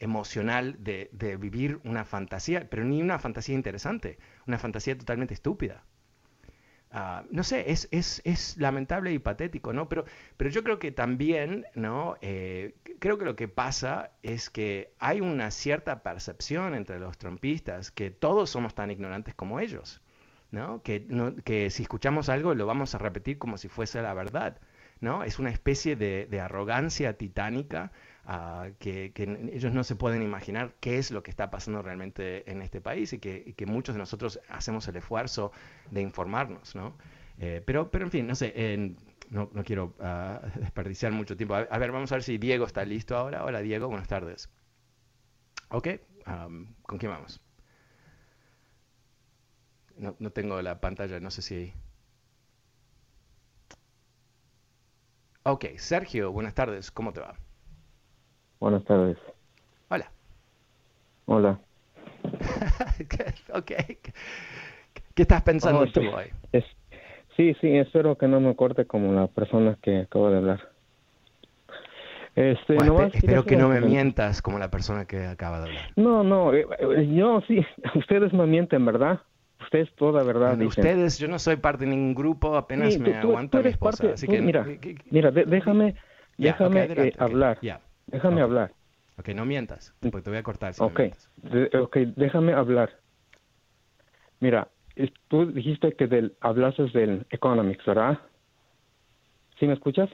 emocional 0.00 0.76
de 0.80 1.36
vivir 1.38 1.78
una 1.84 2.04
fantasía, 2.04 2.68
pero 2.68 2.82
ni 2.84 3.00
una 3.00 3.20
fantasía 3.20 3.54
interesante, 3.54 4.18
una 4.46 4.58
fantasía 4.58 4.98
totalmente 4.98 5.34
estúpida? 5.34 5.84
Ah, 6.90 7.22
no 7.30 7.42
sé, 7.42 7.70
es, 7.70 7.86
es, 7.90 8.22
es, 8.24 8.56
lamentable 8.56 9.12
y 9.12 9.18
patético, 9.18 9.74
¿no? 9.74 9.90
Pero, 9.90 10.06
pero 10.38 10.48
yo 10.48 10.64
creo 10.64 10.78
que 10.78 10.90
también, 10.90 11.66
¿no? 11.74 12.16
Eh, 12.22 12.76
creo 12.98 13.18
que 13.18 13.26
lo 13.26 13.36
que 13.36 13.46
pasa 13.46 14.12
es 14.22 14.48
que 14.48 14.94
hay 14.98 15.20
una 15.20 15.50
cierta 15.50 16.02
percepción 16.02 16.74
entre 16.74 16.98
los 16.98 17.18
trompistas 17.18 17.90
que 17.90 18.10
todos 18.10 18.48
somos 18.48 18.74
tan 18.74 18.90
ignorantes 18.90 19.34
como 19.34 19.60
ellos, 19.60 20.00
¿no? 20.50 20.82
Que, 20.82 21.04
no, 21.08 21.36
que 21.36 21.68
si 21.68 21.82
escuchamos 21.82 22.30
algo 22.30 22.54
lo 22.54 22.64
vamos 22.64 22.94
a 22.94 22.98
repetir 22.98 23.36
como 23.36 23.58
si 23.58 23.68
fuese 23.68 24.00
la 24.00 24.14
verdad, 24.14 24.58
¿no? 25.00 25.24
Es 25.24 25.38
una 25.38 25.50
especie 25.50 25.94
de, 25.94 26.26
de 26.26 26.40
arrogancia 26.40 27.18
titánica 27.18 27.92
que, 28.78 29.12
ellos 29.52 29.72
no 29.72 29.84
se 29.84 29.96
pueden 29.96 30.22
imaginar 30.22 30.74
qué 30.80 30.98
es 30.98 31.10
lo 31.10 31.22
que 31.22 31.30
está 31.30 31.50
pasando 31.50 31.80
realmente 31.82 32.50
en 32.50 32.60
este 32.62 32.80
país 32.80 33.12
y 33.12 33.18
que, 33.18 33.66
muchos 33.66 33.94
de 33.94 33.98
nosotros 33.98 34.40
hacemos 34.48 34.86
el 34.88 34.96
esfuerzo 34.96 35.52
de 35.90 36.02
informarnos, 36.02 36.74
¿no? 36.74 36.96
Eh, 37.38 37.62
pero, 37.64 37.90
pero 37.90 38.04
en 38.04 38.10
fin, 38.10 38.26
no 38.26 38.34
sé, 38.34 38.96
no, 39.30 39.48
no, 39.52 39.64
quiero 39.64 39.94
ah, 40.00 40.42
desperdiciar 40.56 41.12
mucho 41.12 41.36
tiempo. 41.36 41.54
A, 41.54 41.78
ver, 41.78 41.92
vamos 41.92 42.12
a 42.12 42.16
ver 42.16 42.22
si 42.22 42.38
Diego 42.38 42.66
está 42.66 42.84
listo 42.84 43.16
ahora. 43.16 43.44
Hola 43.44 43.60
Diego, 43.60 43.88
buenas 43.88 44.08
tardes. 44.08 44.50
Ok, 45.70 45.88
¿Con 46.82 46.98
quién 46.98 47.12
vamos? 47.12 47.40
No, 49.96 50.16
no 50.18 50.30
tengo 50.30 50.60
la 50.62 50.80
pantalla, 50.80 51.20
no 51.20 51.30
sé 51.30 51.42
si... 51.42 51.72
Ok, 55.44 55.64
Sergio, 55.78 56.30
buenas 56.30 56.54
tardes, 56.54 56.90
¿cómo 56.90 57.12
te 57.12 57.20
va? 57.20 57.38
Buenas 58.60 58.84
tardes. 58.84 59.16
Hola. 59.88 60.10
Hola. 61.26 61.60
ok. 63.54 63.72
¿Qué 65.14 65.22
estás 65.22 65.42
pensando 65.42 65.86
tú 65.86 66.00
hoy? 66.00 66.32
sí, 67.36 67.54
sí, 67.60 67.76
espero 67.76 68.18
que 68.18 68.26
no 68.26 68.40
me 68.40 68.56
corte 68.56 68.84
como 68.86 69.12
la 69.12 69.28
persona 69.28 69.78
que 69.80 69.98
acabo 69.98 70.30
de 70.30 70.38
hablar. 70.38 70.68
Este, 72.34 72.76
espero 73.14 73.44
que 73.44 73.56
no 73.56 73.68
me 73.68 73.80
mientas 73.80 74.42
como 74.42 74.58
la 74.58 74.70
persona 74.70 75.06
que 75.06 75.24
acaba 75.24 75.58
de 75.58 75.64
hablar. 75.68 75.84
No, 75.96 76.22
no, 76.22 76.54
eh, 76.54 76.66
eh, 76.78 77.08
yo 77.14 77.40
sí, 77.48 77.64
ustedes 77.96 78.32
me 78.32 78.46
mienten, 78.46 78.84
¿verdad? 78.84 79.20
Ustedes 79.60 79.88
toda 79.96 80.22
verdad. 80.22 80.60
ustedes, 80.62 81.18
yo 81.18 81.26
no 81.26 81.38
soy 81.38 81.56
parte 81.56 81.84
de 81.84 81.90
ningún 81.90 82.14
grupo, 82.14 82.56
apenas 82.56 82.96
me 82.98 83.10
mi 83.10 83.68
esposa. 83.68 84.12
así 84.12 84.28
que, 84.28 84.40
mira, 84.40 84.64
mira, 85.10 85.30
déjame, 85.32 85.96
déjame 86.36 86.88
eh, 86.96 87.12
hablar. 87.18 87.58
Déjame 88.08 88.42
hablar. 88.42 88.72
Ok, 89.18 89.28
no 89.30 89.44
mientas, 89.44 89.94
porque 90.00 90.22
te 90.22 90.30
voy 90.30 90.38
a 90.38 90.42
cortar 90.42 90.74
si 90.74 90.82
Ok, 90.82 91.00
ok, 91.74 91.96
déjame 92.16 92.52
hablar. 92.52 92.90
Mira, 94.40 94.68
tú 95.28 95.50
dijiste 95.52 95.92
que 95.94 96.06
del, 96.06 96.36
hablases 96.40 96.92
del 96.92 97.26
Economics, 97.30 97.84
¿verdad? 97.84 98.18
¿Sí 99.58 99.66
me 99.66 99.74
escuchas? 99.74 100.08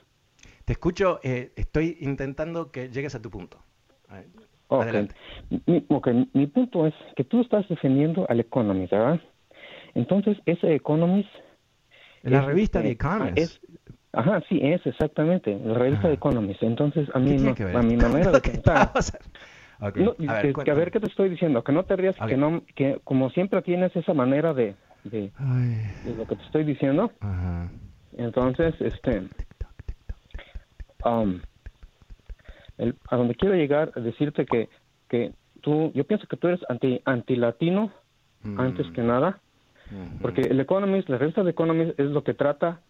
Te 0.65 0.73
escucho, 0.73 1.21
eh, 1.23 1.53
estoy 1.57 1.99
intentando 2.01 2.71
que 2.71 2.89
llegues 2.89 3.15
a 3.15 3.21
tu 3.21 3.31
punto. 3.31 3.59
Adelante. 4.71 5.15
Mi, 5.67 5.85
ok, 5.89 6.09
mi 6.33 6.47
punto 6.47 6.87
es 6.87 6.95
que 7.17 7.25
tú 7.25 7.43
estás 7.43 7.69
defendiendo 7.69 8.27
al 8.31 8.41
Economist, 8.41 8.93
¿verdad? 8.93 9.21
Entonces, 9.95 10.39
ese 10.47 10.75
Economist... 10.75 11.29
La 12.23 12.41
revista 12.41 12.81
de 12.81 12.93
Economist. 12.93 13.63
Ajá, 14.17 14.43
sí, 14.49 14.61
es 14.63 14.85
exactamente, 14.87 15.59
la 15.65 15.75
revista 15.75 16.09
de 16.09 16.15
Economist. 16.15 16.63
Entonces, 16.63 17.09
a 17.15 17.19
mí, 17.19 17.37
a 17.37 17.83
mi 17.83 17.97
manera 17.97 18.31
de 18.31 18.41
pensar... 18.53 18.91
Okay. 19.81 20.05
a, 20.29 20.35
ver, 20.41 20.55
que, 20.55 20.71
a, 20.71 20.75
ver, 20.75 20.91
qué 20.93 21.01
te 21.01 21.09
estoy 21.09 21.29
diciendo, 21.29 21.65
que 21.65 21.73
no 21.73 21.83
te 21.83 21.97
rías, 21.97 22.17
que 22.17 22.37
no, 22.37 22.63
que 22.77 23.01
como 23.03 23.29
siempre 23.31 23.61
tienes 23.61 23.95
esa 23.97 24.15
manera 24.15 24.55
de, 24.55 24.77
de, 25.03 25.33
lo 26.17 26.27
que 26.27 26.37
te 26.37 26.43
estoy 26.45 26.65
diciendo. 26.65 27.11
Ajá. 27.21 27.69
Entonces, 28.17 28.75
este, 28.81 29.25
um, 31.05 31.41
el, 32.79 32.95
a 33.11 33.17
donde 33.17 33.35
quiero 33.35 33.57
llegar 33.57 33.93
decirte 33.95 34.47
que, 34.47 34.69
que 35.09 35.33
tú, 35.61 35.91
yo 35.95 36.05
pienso 36.05 36.27
que 36.27 36.37
tú 36.37 36.49
eres 36.49 36.61
anti, 36.69 37.01
anti 37.05 37.37
latino 37.37 37.91
mm. 38.43 38.61
antes 38.61 38.87
que 38.93 39.03
nada, 39.03 39.41
porque 40.23 40.41
el 40.43 40.59
Economist, 40.61 41.09
la 41.09 41.19
revista 41.19 41.43
de 41.43 41.51
Economist 41.51 41.99
es 42.01 42.07
lo 42.07 42.25
que 42.25 42.35
trata 42.35 42.81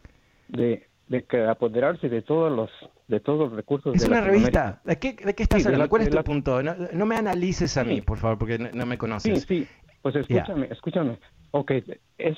de, 0.48 0.86
de 1.08 1.24
que 1.24 1.44
apoderarse 1.44 2.08
de 2.08 2.22
todos 2.22 2.50
los 2.50 2.70
de 3.08 3.20
todos 3.20 3.50
los 3.50 3.52
recursos. 3.52 3.94
Es 3.94 4.08
una 4.08 4.20
revista. 4.20 4.80
¿De 4.84 4.98
qué, 4.98 5.12
de 5.12 5.34
qué 5.34 5.42
estás 5.42 5.64
hablando? 5.66 5.88
¿Cuál 5.88 6.02
es 6.02 6.10
tu 6.10 6.24
punto? 6.24 6.62
No, 6.62 7.06
me 7.06 7.16
analices 7.16 7.76
a 7.76 7.84
mí, 7.84 8.00
por 8.00 8.18
favor, 8.18 8.38
porque 8.38 8.58
no, 8.58 8.86
me 8.86 8.96
conoces. 8.98 9.42
Sí, 9.42 9.62
sí. 9.62 9.68
Pues 10.02 10.16
escúchame, 10.16 10.68
escúchame. 10.70 11.18
Ok, 11.52 11.70
es 12.18 12.36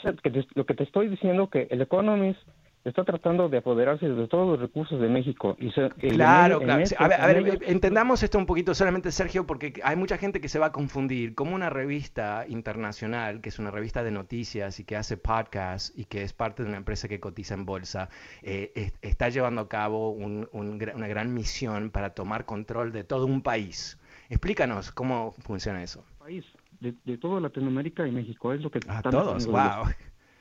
lo 0.55 0.67
que 0.67 0.75
te 0.75 0.85
estoy 0.85 1.09
diciendo 1.09 1.49
que 1.49 1.67
el 1.71 1.81
Economist 1.83 2.41
está 2.89 3.05
tratando 3.05 3.49
de 3.49 3.59
apoderarse 3.59 4.09
de 4.09 4.29
todos 4.29 4.49
los 4.49 4.61
recursos 4.61 5.01
de 5.01 5.09
México. 5.09 5.57
Y 5.59 5.71
claro, 6.11 6.61
claro. 6.61 6.83
Este 6.83 6.97
a 6.99 7.09
ver, 7.09 7.21
a 7.21 7.27
ver 7.27 7.59
entendamos 7.67 8.23
esto 8.23 8.39
un 8.39 8.47
poquito 8.47 8.75
solamente, 8.75 9.11
Sergio, 9.11 9.47
porque 9.47 9.75
hay 9.83 9.97
mucha 9.97 10.19
gente 10.19 10.41
que 10.41 10.49
se 10.49 10.59
va 10.59 10.67
a 10.67 10.73
confundir. 10.73 11.35
Como 11.35 11.55
una 11.55 11.71
revista 11.71 12.45
internacional, 12.49 13.41
que 13.41 13.49
es 13.49 13.59
una 13.59 13.71
revista 13.71 14.05
de 14.05 14.11
noticias 14.11 14.79
y 14.81 14.85
que 14.85 14.97
hace 14.97 15.17
podcasts 15.17 15.93
y 15.97 16.05
que 16.05 16.23
es 16.23 16.33
parte 16.33 16.63
de 16.63 16.69
una 16.69 16.79
empresa 16.79 17.09
que 17.09 17.19
cotiza 17.21 17.55
en 17.55 17.67
bolsa, 17.67 18.09
eh, 18.43 18.93
está 19.03 19.29
llevando 19.29 19.63
a 19.63 19.69
cabo 19.69 20.11
una 20.11 21.09
gran 21.09 21.35
misión 21.35 21.91
para 21.91 22.11
tomar 22.11 22.45
control 22.45 22.93
de 22.93 23.05
todo 23.05 23.27
un 23.27 23.43
país. 23.43 23.99
Explícanos 24.29 24.93
cómo 24.93 25.33
funciona 25.41 25.83
eso. 25.83 26.05
País 26.19 26.45
de, 26.81 26.95
de 27.05 27.19
toda 27.19 27.41
Latinoamérica 27.41 28.07
y 28.07 28.13
México 28.13 28.53
es 28.53 28.61
lo 28.61 28.71
que 28.71 28.81
ah, 28.89 29.03
todos, 29.03 29.47
wow. 29.47 29.87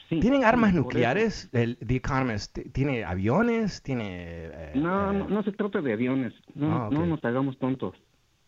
¿Tienen 0.09 0.43
armas 0.43 0.74
nucleares? 0.74 1.50
El, 1.51 1.77
The 1.77 1.95
Economist, 1.95 2.57
¿tiene 2.74 3.03
aviones? 3.03 3.81
¿Tiene...? 3.81 4.45
Eh, 4.45 4.71
no, 4.75 5.12
no, 5.12 5.27
no, 5.27 5.43
se 5.43 5.51
trata 5.51 5.81
de 5.81 5.93
aviones. 5.93 6.33
No, 6.53 6.85
ah, 6.85 6.89
no 6.91 7.05
nos 7.05 7.24
hagamos 7.25 7.57
tontos. 7.57 7.95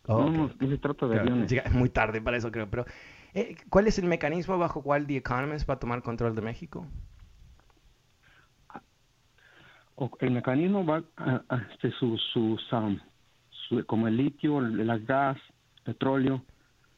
no, 0.06 0.30
no, 0.30 0.48
se 0.48 0.78
trata 0.78 1.08
de 1.08 1.18
aviones. 1.18 1.50
es 1.50 1.72
muy 1.72 1.88
tarde 1.88 2.20
para 2.20 2.36
eso, 2.36 2.52
creo. 2.52 2.68
Pero, 2.70 2.84
eh, 3.34 3.56
¿cuál 3.68 3.88
es 3.88 3.98
el 3.98 4.06
mecanismo 4.06 4.56
bajo 4.56 4.82
cual 4.82 5.06
The 5.06 5.16
Economist 5.16 5.68
va 5.68 5.74
a 5.74 5.78
tomar 5.78 6.02
control 6.02 6.34
de 6.34 6.42
México? 6.42 6.86
el 10.20 10.30
mecanismo 10.30 10.86
va 10.86 11.02
a, 11.16 11.42
este, 11.72 11.90
sus, 11.92 12.22
sus 12.32 12.72
um, 12.72 12.98
como 13.86 14.06
el 14.06 14.16
litio, 14.16 14.60
el, 14.60 14.78
el 14.78 15.04
gas, 15.04 15.38
petróleo, 15.84 16.42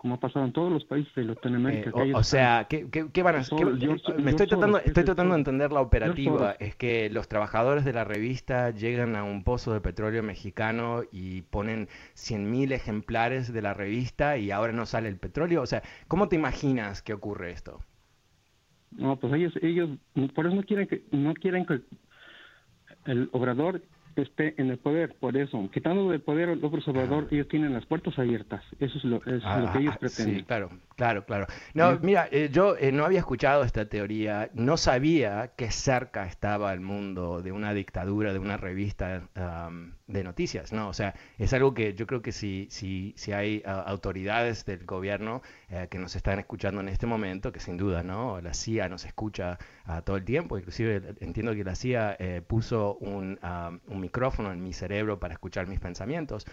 como 0.01 0.15
ha 0.15 0.19
pasado 0.19 0.47
en 0.47 0.53
todos 0.53 0.73
los 0.73 0.83
países 0.87 1.15
de 1.15 1.25
Latinoamérica. 1.25 1.91
Eh, 2.03 2.15
o, 2.15 2.23
sea, 2.23 2.67
¿qué, 2.71 3.23
van 3.23 3.35
a 3.37 3.39
hacer? 3.41 3.67
me 4.19 4.31
estoy 4.31 4.47
tratando, 4.47 4.79
estoy 4.79 5.05
tratando 5.05 5.35
de 5.35 5.41
entender 5.41 5.73
la 5.73 5.83
operativa. 5.83 6.53
Es 6.59 6.75
que 6.75 7.11
los 7.11 7.29
trabajadores 7.29 7.85
de 7.85 7.93
la 7.93 8.05
revista 8.05 8.71
llegan 8.71 9.15
a 9.15 9.25
un 9.25 9.45
pozo 9.45 9.75
de 9.75 9.83
petróleo 9.83 10.23
mexicano 10.23 11.03
y 11.13 11.43
ponen 11.43 11.89
100.000 12.15 12.73
ejemplares 12.73 13.53
de 13.53 13.61
la 13.61 13.75
revista 13.75 14.39
y 14.39 14.51
ahora 14.51 14.73
no 14.73 14.87
sale 14.87 15.11
el 15.11 15.19
petróleo. 15.19 15.61
O 15.61 15.67
sea, 15.67 15.83
¿cómo 16.09 16.29
te 16.29 16.37
imaginas 16.37 17.03
que 17.03 17.13
ocurre 17.13 17.51
esto? 17.51 17.81
No, 18.93 19.17
pues 19.17 19.35
ellos, 19.35 19.53
ellos, 19.61 19.91
por 20.35 20.47
eso 20.47 20.57
no 20.57 20.63
quieren 20.63 20.89
que, 20.89 21.05
no 21.11 21.35
quieren 21.35 21.67
que 21.67 21.83
el 23.05 23.29
obrador 23.33 23.83
esté 24.17 24.55
en 24.61 24.71
el 24.71 24.79
poder, 24.79 25.17
por 25.19 25.37
eso, 25.37 25.69
quitando 25.73 26.11
del 26.11 26.21
poder 26.21 26.49
al 26.49 26.61
López 26.61 26.87
Obrador, 26.89 27.29
ellos 27.31 27.49
tienen 27.49 27.73
las 27.73 27.87
puertas 27.87 28.19
abiertas, 28.19 28.63
eso 28.79 28.99
es 28.99 29.05
lo, 29.05 29.17
es 29.25 29.43
lo 29.43 29.73
que 29.73 29.79
ellos 29.79 29.97
pretenden. 29.99 30.39
Sí, 30.39 30.45
claro, 30.45 30.71
claro, 30.97 31.25
claro. 31.25 31.47
No, 31.75 31.99
mira, 32.03 32.29
eh, 32.31 32.51
yo 32.53 32.77
eh, 32.77 32.93
no 32.93 33.05
había 33.05 33.21
escuchado 33.21 33.65
esta 33.65 33.87
teoría, 33.87 34.51
no 34.55 34.77
sabía 34.77 35.53
que 35.57 35.71
cerca 35.71 36.27
estaba 36.27 36.73
el 36.73 36.81
mundo 36.81 37.43
de 37.43 37.53
una 37.53 37.73
dictadura, 37.73 38.33
de 38.33 38.39
una 38.39 38.57
revista 38.57 39.29
de 40.11 40.25
noticias, 40.25 40.73
¿no? 40.73 40.89
O 40.89 40.93
sea, 40.93 41.15
es 41.39 41.53
algo 41.53 41.75
que 41.75 41.95
yo 41.95 42.07
creo 42.07 42.23
que 42.23 42.33
si, 42.33 42.69
si, 42.71 43.15
si 43.17 43.33
hay 43.33 43.63
autoridades 43.65 44.65
del 44.65 44.85
gobierno 44.85 45.43
eh, 45.69 45.89
que 45.91 45.99
nos 45.99 46.17
están 46.17 46.39
escuchando 46.39 46.81
en 46.81 46.89
este 46.89 47.07
momento, 47.07 47.53
que 47.53 47.61
sin 47.61 47.77
duda, 47.77 48.03
¿no? 48.03 48.41
La 48.41 48.55
CIA 48.55 48.89
nos 48.89 49.05
escucha 49.05 49.59
uh, 49.89 50.03
todo 50.03 50.17
el 50.17 50.25
tiempo, 50.25 50.59
inclusive 50.59 51.15
entiendo 51.21 51.55
que 51.55 51.65
la 51.65 51.75
CIA 51.75 52.17
puso 52.47 52.97
un, 52.97 53.39
un 53.87 54.01
micrófono 54.01 54.53
en 54.53 54.63
mi 54.63 54.73
cerebro 54.73 55.19
para 55.19 55.35
escuchar 55.35 55.67
mis 55.67 55.81
pensamientos. 55.81 56.47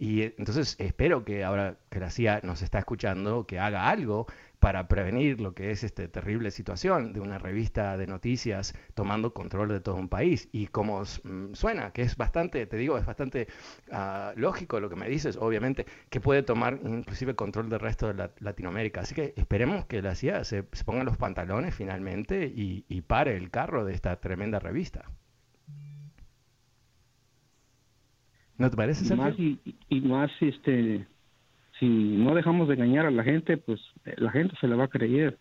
Y 0.00 0.22
eh, 0.22 0.34
entonces 0.38 0.76
espero 0.78 1.24
que 1.24 1.44
ahora 1.44 1.76
que 1.90 2.00
la 2.00 2.10
CIA 2.10 2.40
nos 2.42 2.62
está 2.62 2.78
escuchando, 2.78 3.46
que 3.46 3.58
haga 3.58 3.88
algo 3.88 4.26
para 4.60 4.88
prevenir 4.88 5.40
lo 5.40 5.54
que 5.54 5.70
es 5.70 5.82
esta 5.82 6.06
terrible 6.08 6.50
situación 6.50 7.12
de 7.12 7.20
una 7.20 7.38
revista 7.38 7.96
de 7.96 8.06
noticias 8.06 8.74
tomando 8.94 9.32
control 9.32 9.70
de 9.70 9.80
todo 9.80 9.96
un 9.96 10.08
país. 10.08 10.48
Y 10.52 10.66
como 10.66 11.02
mm, 11.02 11.54
suena, 11.54 11.92
que 11.92 12.02
es 12.02 12.16
bastante, 12.16 12.66
te 12.66 12.76
digo, 12.76 12.98
es 12.98 13.06
bastante 13.06 13.48
ah, 13.90 14.32
lógico 14.36 14.78
lo 14.78 14.90
que 14.90 14.96
me 14.96 15.08
dices, 15.08 15.38
obviamente, 15.40 15.86
que 16.10 16.20
puede 16.20 16.42
tomar 16.42 16.78
inclusive 16.84 17.34
control 17.34 17.70
del 17.70 17.80
resto 17.80 18.12
de 18.12 18.30
Latinoamérica. 18.40 19.00
Así 19.00 19.14
que 19.14 19.32
esperemos 19.36 19.86
que 19.86 20.02
la 20.02 20.14
CIA 20.14 20.44
se, 20.44 20.62
ponga 20.62 21.04
los 21.04 21.16
pantalones 21.16 21.74
finalmente 21.74 22.44
y, 22.46 22.84
y 22.88 23.00
pare 23.00 23.36
el 23.36 23.50
carro 23.50 23.84
de 23.84 23.94
esta 23.94 24.20
tremenda 24.20 24.58
revista. 24.58 25.06
¿No 28.60 28.68
te 28.68 28.76
parece, 28.76 29.14
y 29.14 29.16
más 29.16 29.34
y, 29.38 30.00
más, 30.02 30.30
este, 30.42 31.06
si 31.80 31.88
no 31.88 32.34
dejamos 32.34 32.68
de 32.68 32.74
engañar 32.74 33.06
a 33.06 33.10
la 33.10 33.24
gente, 33.24 33.56
pues 33.56 33.80
eh, 34.04 34.14
la 34.18 34.30
gente 34.30 34.54
se 34.60 34.68
la 34.68 34.76
va 34.76 34.84
a 34.84 34.88
creer. 34.88 35.38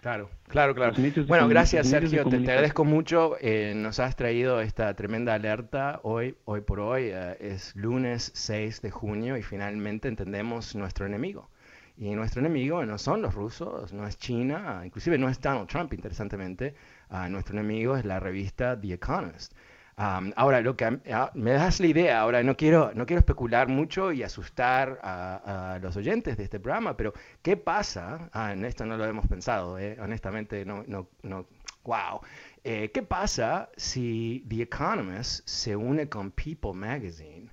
Claro, 0.00 0.30
claro, 0.46 0.74
claro. 0.74 0.94
Bueno, 1.26 1.48
gracias 1.48 1.88
Sergio, 1.88 2.24
te, 2.24 2.36
agradezco 2.36 2.84
mucho. 2.84 3.36
Eh, 3.40 3.72
nos 3.74 3.98
has 3.98 4.14
traído 4.14 4.60
esta 4.60 4.94
tremenda 4.94 5.34
alerta 5.34 6.00
hoy, 6.02 6.36
hoy 6.44 6.60
por 6.60 6.80
hoy. 6.80 7.10
Eh, 7.12 7.36
es 7.40 7.74
lunes 7.74 8.30
6 8.34 8.82
de 8.82 8.90
junio 8.90 9.36
y 9.36 9.42
finalmente 9.42 10.06
entendemos 10.08 10.76
nuestro 10.76 11.06
enemigo. 11.06 11.50
Y 11.96 12.10
nuestro 12.10 12.40
enemigo 12.40 12.84
no 12.86 12.96
son 12.96 13.22
los 13.22 13.34
rusos, 13.34 13.92
no 13.92 14.06
es 14.06 14.16
China, 14.18 14.82
inclusive 14.84 15.18
no 15.18 15.28
es 15.28 15.40
Donald 15.40 15.68
Trump, 15.68 15.92
interesantemente. 15.92 16.74
Uh, 17.10 17.28
nuestro 17.28 17.58
enemigo 17.58 17.96
es 17.96 18.04
la 18.04 18.20
revista 18.20 18.80
The 18.80 18.92
Economist 18.92 19.52
ahora, 19.98 20.60
lo 20.60 20.76
que 20.76 20.84
ah, 21.12 21.30
me 21.34 21.52
das 21.52 21.80
la 21.80 21.86
idea, 21.86 22.20
ahora 22.20 22.42
no 22.42 22.56
quiero, 22.56 22.92
no 22.94 23.04
quiero 23.04 23.18
especular 23.18 23.68
mucho 23.68 24.12
y 24.12 24.22
asustar 24.22 25.00
a, 25.02 25.78
los 25.82 25.96
oyentes 25.96 26.36
de 26.36 26.44
este 26.44 26.60
programa, 26.60 26.96
pero 26.96 27.12
¿qué 27.42 27.56
pasa? 27.56 28.30
Ah, 28.32 28.52
en 28.52 28.64
esto 28.64 28.86
no 28.86 28.96
lo 28.96 29.04
hemos 29.04 29.26
pensado, 29.26 29.78
eh, 29.78 29.96
honestamente, 30.00 30.64
no, 30.64 30.84
no, 30.86 31.08
no, 31.22 31.46
wow. 31.82 32.20
Eh, 32.62 32.90
¿Qué 32.92 33.02
pasa 33.02 33.70
si 33.76 34.44
The 34.48 34.62
Economist 34.62 35.48
se 35.48 35.74
une 35.74 36.08
con 36.08 36.30
People 36.30 36.74
Magazine 36.74 37.50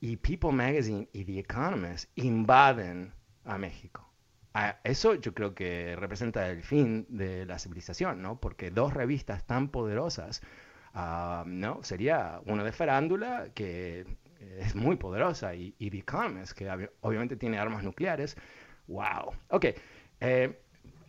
y 0.00 0.16
People 0.16 0.52
Magazine 0.52 1.08
y 1.12 1.24
The 1.24 1.38
Economist 1.38 2.10
invaden 2.16 3.12
a 3.44 3.58
México. 3.58 4.02
eso 4.84 5.14
yo 5.14 5.34
creo 5.34 5.54
que 5.54 5.96
representa 5.96 6.48
el 6.48 6.62
fin 6.62 7.06
de 7.08 7.46
la 7.46 7.58
civilización, 7.58 8.22
¿no? 8.22 8.40
Porque 8.40 8.70
dos 8.70 8.94
revistas 8.94 9.46
tan 9.46 9.68
poderosas, 9.68 10.42
ah, 10.96 11.44
¿no? 11.46 11.82
Sería 11.84 12.40
una 12.46 12.64
de 12.64 12.72
farándula, 12.72 13.48
que 13.54 14.04
es 14.58 14.74
muy 14.74 14.96
poderosa, 14.96 15.54
y, 15.54 15.74
y 15.78 15.96
Economist, 15.96 16.52
que 16.52 16.68
obviamente 17.00 17.36
tiene 17.36 17.58
armas 17.58 17.84
nucleares. 17.84 18.36
¡Wow! 18.88 19.32
Ok. 19.50 19.66
Eh, 20.20 20.58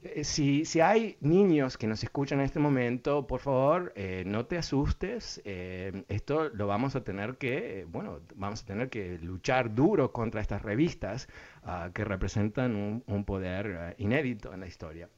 eh, 0.04 0.24
si, 0.24 0.66
si, 0.66 0.80
hay 0.80 1.18
niños 1.22 1.78
que 1.78 1.88
nos 1.88 2.04
escuchan 2.04 2.40
en 2.40 2.46
este 2.46 2.60
momento, 2.60 3.26
por 3.26 3.40
favor, 3.40 3.94
eh, 3.96 4.24
no 4.26 4.46
te 4.46 4.58
asustes. 4.58 5.42
Eh, 5.44 6.04
esto 6.08 6.50
lo 6.50 6.68
vamos 6.68 6.96
a 6.96 7.04
tener 7.04 7.38
que, 7.38 7.86
bueno, 7.90 8.22
vamos 8.36 8.62
a 8.62 8.66
tener 8.66 8.90
que 8.90 9.18
luchar 9.20 9.74
duro 9.74 10.12
contra 10.12 10.42
estas 10.42 10.62
revistas 10.62 11.28
ah, 11.64 11.90
que 11.94 12.04
representan 12.06 13.04
un, 13.06 13.26
poder 13.26 13.96
inédito 13.98 14.54
en 14.54 14.62
la 14.62 14.68
historia. 14.68 15.10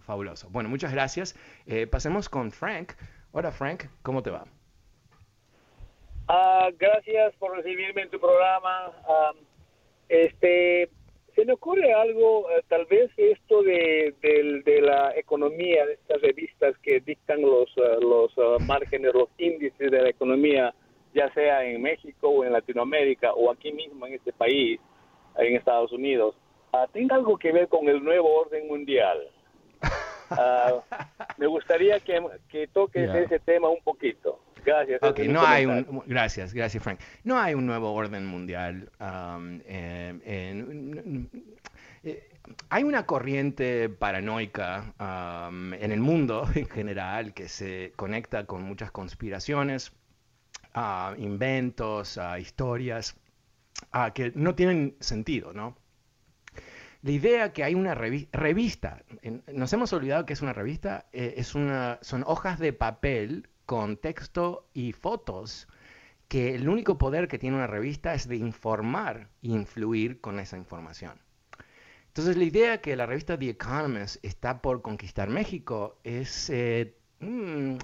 fabuloso. 0.00 0.50
Bueno, 0.50 0.68
muchas 0.68 0.92
gracias. 0.92 1.34
pasemos 1.90 2.28
con 2.28 2.50
Frank. 2.50 2.92
Hola 3.32 3.52
Frank, 3.52 3.84
¿cómo 4.02 4.22
te 4.22 4.30
va? 4.30 4.44
Ah, 6.26 6.68
gracias 6.76 7.34
por 7.36 7.56
recibirme 7.56 8.02
en 8.02 8.10
tu 8.10 8.18
programa. 8.18 8.92
Ah, 9.08 9.32
este, 10.08 10.88
se 11.34 11.44
me 11.44 11.52
ocurre 11.52 11.92
algo, 11.92 12.50
eh, 12.50 12.64
tal 12.68 12.86
vez 12.86 13.10
esto 13.16 13.62
de, 13.62 14.14
la 14.82 15.16
economía, 15.16 15.86
de 15.86 15.92
estas 15.94 16.20
revistas 16.22 16.76
que 16.78 17.00
dictan 17.00 17.40
los, 17.40 17.68
eh, 17.76 17.98
los 18.00 18.32
márgenes, 18.66 19.14
los 19.14 19.28
índices 19.38 19.90
de 19.90 20.02
la 20.02 20.08
economía, 20.08 20.74
ya 21.14 21.32
sea 21.32 21.64
en 21.64 21.80
México 21.82 22.28
o 22.28 22.44
en 22.44 22.52
Latinoamérica 22.52 23.32
o 23.32 23.50
aquí 23.50 23.72
mismo 23.72 24.06
en 24.06 24.14
este 24.14 24.32
país, 24.32 24.80
en 25.36 25.54
Estados 25.54 25.92
Unidos, 25.92 26.34
uh, 26.72 26.90
tenga 26.92 27.14
algo 27.14 27.38
que 27.38 27.52
ver 27.52 27.68
con 27.68 27.88
el 27.88 28.02
nuevo 28.02 28.40
orden 28.40 28.66
mundial. 28.66 29.28
Ah, 30.30 30.80
me 31.38 31.46
gustaría 31.46 32.00
que, 32.00 32.22
que 32.48 32.66
toques 32.68 33.12
ese 33.14 33.38
tema 33.40 33.68
un 33.68 33.82
poquito. 33.82 34.40
Gracias. 34.64 35.02
Okay, 35.02 35.28
no 35.28 35.44
hay 35.44 35.66
un, 35.66 36.02
gracias, 36.06 36.52
gracias 36.52 36.82
Frank. 36.82 37.00
No 37.24 37.38
hay 37.38 37.54
un 37.54 37.66
nuevo 37.66 37.92
orden 37.92 38.26
mundial. 38.26 38.90
Um, 39.00 39.60
eh, 39.66 40.60
hay 42.68 42.82
una 42.82 43.06
corriente 43.06 43.88
paranoica 43.88 44.94
um, 44.98 45.74
en 45.74 45.92
el 45.92 46.00
mundo 46.00 46.48
en 46.54 46.66
general 46.68 47.34
que 47.34 47.48
se 47.48 47.92
conecta 47.96 48.46
con 48.46 48.62
muchas 48.62 48.90
conspiraciones, 48.90 49.92
uh, 50.74 51.14
inventos, 51.18 52.16
uh, 52.16 52.36
historias 52.38 53.16
uh, 53.94 54.12
que 54.12 54.32
no 54.34 54.54
tienen 54.54 54.96
sentido, 55.00 55.52
¿no? 55.52 55.76
La 57.02 57.12
idea 57.12 57.52
que 57.52 57.64
hay 57.64 57.74
una 57.74 57.94
revista, 57.94 59.02
nos 59.52 59.72
hemos 59.72 59.92
olvidado 59.94 60.26
que 60.26 60.34
es 60.34 60.42
una 60.42 60.52
revista, 60.52 61.06
eh, 61.12 61.34
es 61.38 61.54
una, 61.54 61.98
son 62.02 62.24
hojas 62.26 62.58
de 62.58 62.74
papel 62.74 63.48
con 63.64 63.96
texto 63.96 64.68
y 64.74 64.92
fotos, 64.92 65.66
que 66.28 66.54
el 66.54 66.68
único 66.68 66.98
poder 66.98 67.26
que 67.26 67.38
tiene 67.38 67.56
una 67.56 67.66
revista 67.66 68.12
es 68.12 68.28
de 68.28 68.36
informar 68.36 69.30
e 69.42 69.48
influir 69.48 70.20
con 70.20 70.38
esa 70.38 70.58
información. 70.58 71.18
Entonces 72.08 72.36
la 72.36 72.44
idea 72.44 72.80
que 72.80 72.96
la 72.96 73.06
revista 73.06 73.38
The 73.38 73.50
Economist 73.50 74.22
está 74.24 74.60
por 74.60 74.82
conquistar 74.82 75.30
México 75.30 75.98
es, 76.04 76.50
eh, 76.50 76.96
mm, 77.20 77.76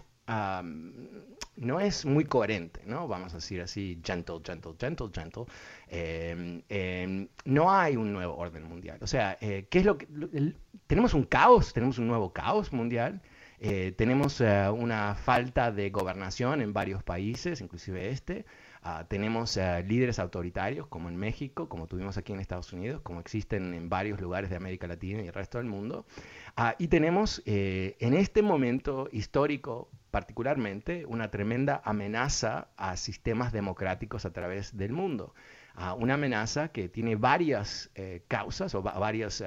no 1.56 1.80
es 1.80 2.04
muy 2.04 2.24
coherente, 2.24 2.82
¿no? 2.86 3.08
Vamos 3.08 3.32
a 3.32 3.36
decir 3.36 3.60
así, 3.60 4.00
gentle, 4.04 4.40
gentle, 4.44 4.72
gentle, 4.78 5.08
gentle. 5.12 5.44
Em, 5.88 6.62
em, 6.68 7.28
no 7.44 7.72
hay 7.72 7.96
un 7.96 8.12
nuevo 8.12 8.36
orden 8.36 8.64
mundial. 8.64 8.98
O 9.02 9.06
sea, 9.06 9.36
eh, 9.40 9.66
¿qué 9.70 9.78
es 9.80 9.84
lo 9.84 9.98
que... 9.98 10.06
tenemos 10.86 11.14
un 11.14 11.24
caos, 11.24 11.72
tenemos 11.72 11.98
un 11.98 12.08
nuevo 12.08 12.32
caos 12.32 12.72
mundial 12.72 13.20
eh, 13.58 13.94
tenemos 13.96 14.40
eh, 14.40 14.68
una 14.68 15.14
falta 15.14 15.72
de 15.72 15.90
gobernación 15.90 16.60
en 16.60 16.72
varios 16.72 17.02
países, 17.02 17.60
inclusive 17.60 18.10
este. 18.10 18.44
Ah, 18.82 19.04
tenemos 19.08 19.58
líderes 19.84 20.20
autoritarios 20.20 20.86
como 20.86 21.08
en 21.08 21.16
México, 21.16 21.68
como 21.68 21.88
tuvimos 21.88 22.18
aquí 22.18 22.32
en 22.32 22.38
Estados 22.38 22.72
Unidos, 22.72 23.00
como 23.02 23.18
existen 23.18 23.74
en 23.74 23.88
varios 23.88 24.20
lugares 24.20 24.48
de 24.48 24.56
América 24.56 24.86
Latina 24.86 25.22
y 25.22 25.26
el 25.26 25.32
resto 25.32 25.58
del 25.58 25.66
mundo. 25.66 26.06
Ah, 26.56 26.76
y 26.78 26.86
tenemos 26.86 27.42
en 27.46 28.14
este 28.14 28.42
momento 28.42 29.08
histórico 29.10 29.90
particularmente 30.16 31.04
una 31.04 31.30
tremenda 31.30 31.82
amenaza 31.84 32.68
a 32.78 32.96
sistemas 32.96 33.52
democráticos 33.52 34.24
a 34.24 34.32
través 34.32 34.74
del 34.74 34.92
mundo. 34.92 35.34
Ah, 35.74 35.92
una 35.92 36.14
amenaza 36.14 36.68
que 36.68 36.88
tiene 36.88 37.16
varias 37.16 37.90
causas 38.26 38.74
o 38.74 38.80
varios 38.80 39.44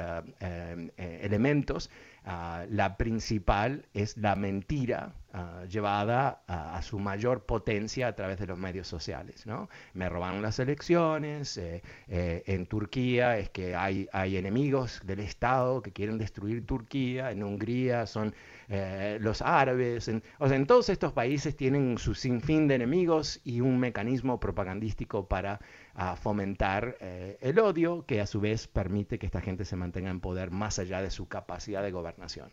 elementos 0.97 1.89
Ah, 2.31 2.63
la 2.69 2.95
principal 2.95 3.87
es 3.91 4.15
la 4.15 4.35
mentira 4.35 5.15
ah, 5.33 5.63
llevada 5.67 6.43
a, 6.45 6.79
su 6.83 6.99
mayor 6.99 7.43
potencia 7.43 8.07
a 8.07 8.13
través 8.13 8.37
de 8.37 8.45
los 8.45 8.55
medios 8.55 8.87
sociales. 8.87 9.47
¿no? 9.47 9.67
Me 9.95 10.09
robaron 10.09 10.43
las 10.43 10.59
elecciones, 10.59 11.57
eh, 11.57 11.81
eh, 12.07 12.43
en 12.45 12.67
Turquía 12.67 13.39
es 13.39 13.49
que 13.49 13.75
hay, 13.75 14.07
hay 14.13 14.37
enemigos 14.37 15.01
del 15.05 15.21
Estado 15.21 15.81
que 15.81 15.91
quieren 15.91 16.19
destruir 16.19 16.67
Turquía, 16.67 17.31
en 17.31 17.41
Hungría 17.41 18.05
son 18.05 18.35
eh, 18.67 19.17
los 19.19 19.41
árabes, 19.41 20.07
o 20.37 20.47
sea, 20.47 20.55
en 20.55 20.67
todos 20.67 20.89
estos 20.89 21.11
países 21.11 21.57
tienen 21.57 21.97
su 21.97 22.13
sinfín 22.13 22.67
de 22.67 22.75
enemigos 22.75 23.41
y 23.43 23.61
un 23.61 23.79
mecanismo 23.79 24.39
propagandístico 24.39 25.27
para 25.27 25.59
ah, 25.99 26.15
fomentar 26.15 26.97
eh, 26.99 27.37
el 27.41 27.59
odio 27.59 28.05
que 28.05 28.21
a 28.21 28.27
su 28.27 28.39
vez 28.39 28.67
permite 28.67 29.19
que 29.19 29.25
esta 29.25 29.41
gente 29.41 29.65
se 29.65 29.75
mantenga 29.75 30.09
en 30.09 30.19
poder 30.19 30.51
más 30.51 30.79
allá 30.79 31.01
de 31.01 31.11
su 31.11 31.27
capacidad 31.27 31.83
de 31.83 31.91
gobernación. 31.91 32.51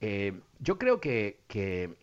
Eh, 0.00 0.40
yo 0.58 0.78
creo 0.78 1.00
que, 1.00 1.40
que 1.48 1.96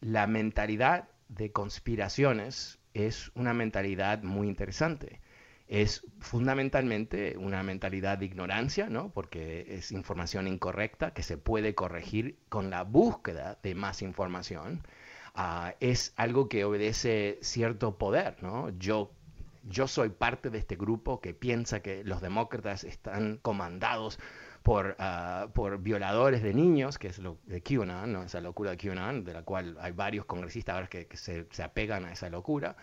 la 0.00 0.26
mentalidad 0.26 1.08
de 1.28 1.52
conspiraciones 1.52 2.78
es 2.94 3.30
una 3.34 3.54
mentalidad 3.54 4.22
muy 4.22 4.48
interesante 4.48 5.20
es 5.66 6.06
fundamentalmente 6.20 7.36
una 7.38 7.62
mentalidad 7.62 8.18
de 8.18 8.26
ignorancia, 8.26 8.88
¿no? 8.88 9.10
porque 9.12 9.66
es 9.68 9.92
información 9.92 10.46
incorrecta 10.46 11.14
que 11.14 11.22
se 11.22 11.38
puede 11.38 11.74
corregir 11.74 12.38
con 12.48 12.70
la 12.70 12.82
búsqueda 12.82 13.58
de 13.62 13.74
más 13.74 14.02
información. 14.02 14.82
Ah, 15.34 15.74
es 15.80 16.12
algo 16.16 16.48
que 16.48 16.64
obedece 16.64 17.38
cierto 17.42 17.98
poder. 17.98 18.42
¿no? 18.42 18.70
Yo, 18.78 19.12
yo 19.64 19.88
soy 19.88 20.10
parte 20.10 20.50
de 20.50 20.58
este 20.58 20.76
grupo 20.76 21.20
que 21.20 21.34
piensa 21.34 21.80
que 21.80 22.04
los 22.04 22.20
demócratas 22.20 22.84
están 22.84 23.38
comandados 23.42 24.18
por, 24.62 24.96
uh, 24.98 25.50
por 25.50 25.78
violadores 25.78 26.42
de 26.42 26.54
niños, 26.54 26.98
que 26.98 27.08
es 27.08 27.18
lo 27.18 27.36
de 27.44 27.60
QAnon, 27.62 28.10
¿no? 28.12 28.22
esa 28.22 28.40
locura 28.40 28.70
de 28.70 28.78
QAnon, 28.78 29.22
de 29.22 29.34
la 29.34 29.42
cual 29.42 29.76
hay 29.78 29.92
varios 29.92 30.24
congresistas 30.24 30.74
ahora 30.76 30.86
que, 30.86 31.06
se, 31.12 31.46
se, 31.50 31.62
apegan 31.62 32.06
a 32.06 32.12
esa 32.12 32.30
locura. 32.30 32.74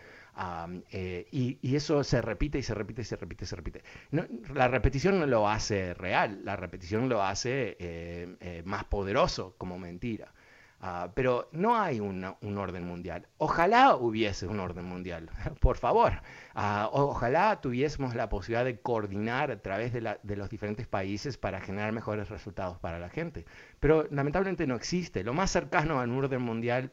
Eh, 0.92 1.28
y, 1.32 1.76
eso 1.76 2.04
se 2.04 2.22
repite 2.22 2.60
y 2.60 2.64
se 2.64 2.74
repite 2.74 3.02
y 3.02 3.06
se 3.06 3.16
repite 3.16 3.44
y 3.44 3.48
se 3.48 3.56
repite. 3.56 3.84
la 4.54 4.68
repetición 4.68 5.20
no 5.20 5.26
lo 5.26 5.50
hace 5.50 5.94
real, 5.94 6.42
la 6.46 6.56
repetición 6.56 7.10
lo 7.10 7.22
hace 7.24 7.76
eh, 7.80 8.36
eh, 8.40 8.64
más 8.66 8.86
poderoso 8.86 9.56
como 9.58 9.78
mentira. 9.78 10.34
Ah, 10.84 11.12
pero 11.14 11.48
no 11.52 11.80
hay 11.80 12.00
un 12.00 12.24
orden 12.58 12.88
mundial. 12.88 13.28
Ojalá 13.38 13.96
hubiese 13.96 14.48
un 14.48 14.60
orden 14.60 14.86
mundial, 14.86 15.30
por 15.60 15.78
favor. 15.78 16.24
Ah, 16.56 16.90
ojalá 16.92 17.62
tuviésemos 17.62 18.16
la 18.16 18.30
posibilidad 18.30 18.66
de 18.66 18.80
coordinar 18.80 19.52
a 19.52 19.62
través 19.62 19.94
de, 19.94 20.18
de, 20.24 20.36
los 20.36 20.50
diferentes 20.50 20.88
países 20.88 21.38
para 21.38 21.62
generar 21.62 21.92
mejores 21.92 22.30
resultados 22.30 22.80
para 22.80 22.98
la 22.98 23.10
gente. 23.10 23.46
Pero 23.80 24.08
lamentablemente 24.10 24.66
no 24.66 24.76
existe. 24.76 25.24
Lo 25.24 25.34
más 25.36 25.52
cercano 25.52 26.00
a 26.02 26.04
un 26.04 26.18
orden 26.18 26.42
mundial 26.42 26.92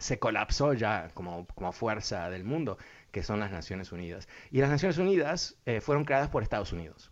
se 0.00 0.18
colapsó 0.18 0.72
ya 0.74 1.10
como, 1.14 1.46
como, 1.54 1.70
fuerza 1.70 2.28
del 2.28 2.42
mundo, 2.42 2.76
que 3.12 3.22
son 3.22 3.38
las 3.38 3.52
Naciones 3.52 3.92
Unidas. 3.92 4.28
Y 4.50 4.60
las 4.60 4.70
Naciones 4.70 4.98
Unidas 4.98 5.56
eh, 5.66 5.80
fueron 5.80 6.04
creadas 6.04 6.28
por 6.28 6.42
Estados 6.42 6.72
Unidos. 6.72 7.11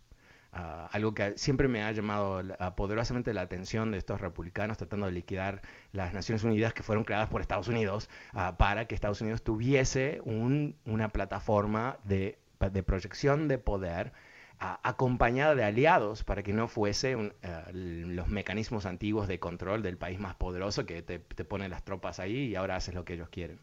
Ah, 0.53 0.89
algo 0.91 1.13
que 1.13 1.37
siempre 1.37 1.69
me 1.69 1.81
ha 1.81 1.91
llamado 1.93 2.43
poderosamente 2.75 3.33
la 3.33 3.41
atención 3.41 3.91
de 3.91 3.97
estos 3.97 4.19
republicanos 4.19 4.77
tratando 4.77 5.05
de 5.05 5.13
liquidar 5.13 5.61
las 5.93 6.13
Naciones 6.13 6.43
Unidas 6.43 6.73
que 6.73 6.83
fueron 6.83 7.05
creadas 7.05 7.29
por 7.29 7.39
Estados 7.39 7.69
Unidos 7.69 8.09
uh, 8.33 8.57
para 8.57 8.85
que 8.85 8.93
Estados 8.93 9.21
Unidos 9.21 9.43
tuviese 9.43 10.19
un, 10.25 10.75
una 10.85 11.07
plataforma 11.07 11.99
de, 12.03 12.37
proyección 12.85 13.47
de 13.47 13.59
poder 13.59 14.11
acompañada 14.59 15.55
de 15.55 15.63
aliados 15.63 16.23
para 16.23 16.43
que 16.43 16.53
no 16.53 16.67
fuese 16.67 17.13
eh, 17.13 17.63
los 17.73 18.27
mecanismos 18.27 18.85
antiguos 18.85 19.27
de 19.27 19.39
control 19.39 19.81
del 19.81 19.97
país 19.97 20.19
más 20.19 20.35
poderoso 20.35 20.85
que 20.85 21.01
te, 21.01 21.17
te 21.17 21.45
pone 21.45 21.67
las 21.67 21.83
tropas 21.83 22.19
ahí 22.19 22.49
y 22.49 22.55
ahora 22.55 22.75
haces 22.75 22.93
lo 22.93 23.03
que 23.03 23.13
ellos 23.13 23.29
quieren. 23.29 23.59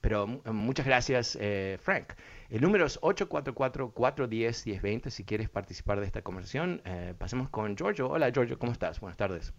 Pero 0.00 0.26
muchas 0.52 0.86
gracias, 0.86 1.36
eh, 1.40 1.78
Frank. 1.80 2.14
El 2.50 2.60
número 2.62 2.86
es 2.86 3.00
844-410-1020 3.00 5.10
si 5.10 5.24
quieres 5.24 5.50
participar 5.50 6.00
de 6.00 6.06
esta 6.06 6.22
conversación. 6.22 6.80
Eh, 6.84 7.14
pasemos 7.18 7.48
con 7.48 7.76
Giorgio. 7.76 8.10
Hola, 8.10 8.30
Giorgio, 8.30 8.58
¿cómo 8.58 8.72
estás? 8.72 9.00
Buenas 9.00 9.16
tardes. 9.16 9.54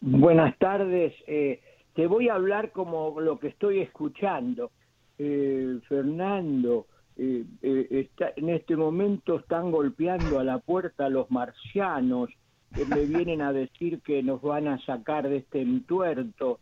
Buenas 0.00 0.58
tardes. 0.58 1.14
te 1.26 2.06
voy 2.06 2.28
a 2.28 2.34
hablar 2.34 2.72
como 2.72 3.20
lo 3.20 3.38
que 3.38 3.48
estoy 3.48 3.80
escuchando. 3.80 4.70
Fernando, 5.16 6.86
eh, 7.16 7.44
eh, 7.62 8.08
en 8.36 8.48
este 8.48 8.76
momento 8.76 9.38
están 9.38 9.70
golpeando 9.70 10.40
a 10.40 10.44
la 10.44 10.58
puerta 10.58 11.08
los 11.08 11.30
marcianos, 11.30 12.30
que 12.74 12.84
me 12.86 13.06
vienen 13.06 13.40
a 13.40 13.52
decir 13.52 14.00
que 14.00 14.22
nos 14.22 14.42
van 14.42 14.66
a 14.66 14.84
sacar 14.84 15.28
de 15.28 15.38
este 15.38 15.62
entuerto. 15.62 16.58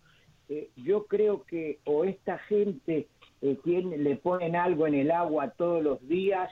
Eh, 0.52 0.68
yo 0.76 1.06
creo 1.06 1.44
que 1.44 1.78
o 1.84 2.04
esta 2.04 2.36
gente 2.40 3.06
tiene, 3.64 3.96
le 3.96 4.16
ponen 4.16 4.54
algo 4.54 4.86
en 4.86 4.94
el 4.94 5.10
agua 5.10 5.54
todos 5.56 5.82
los 5.82 6.06
días 6.06 6.50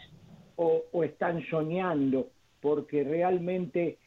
o, 0.57 0.83
están 1.05 1.45
soñando, 1.51 2.29
porque 2.61 3.05
realmente 3.05 3.99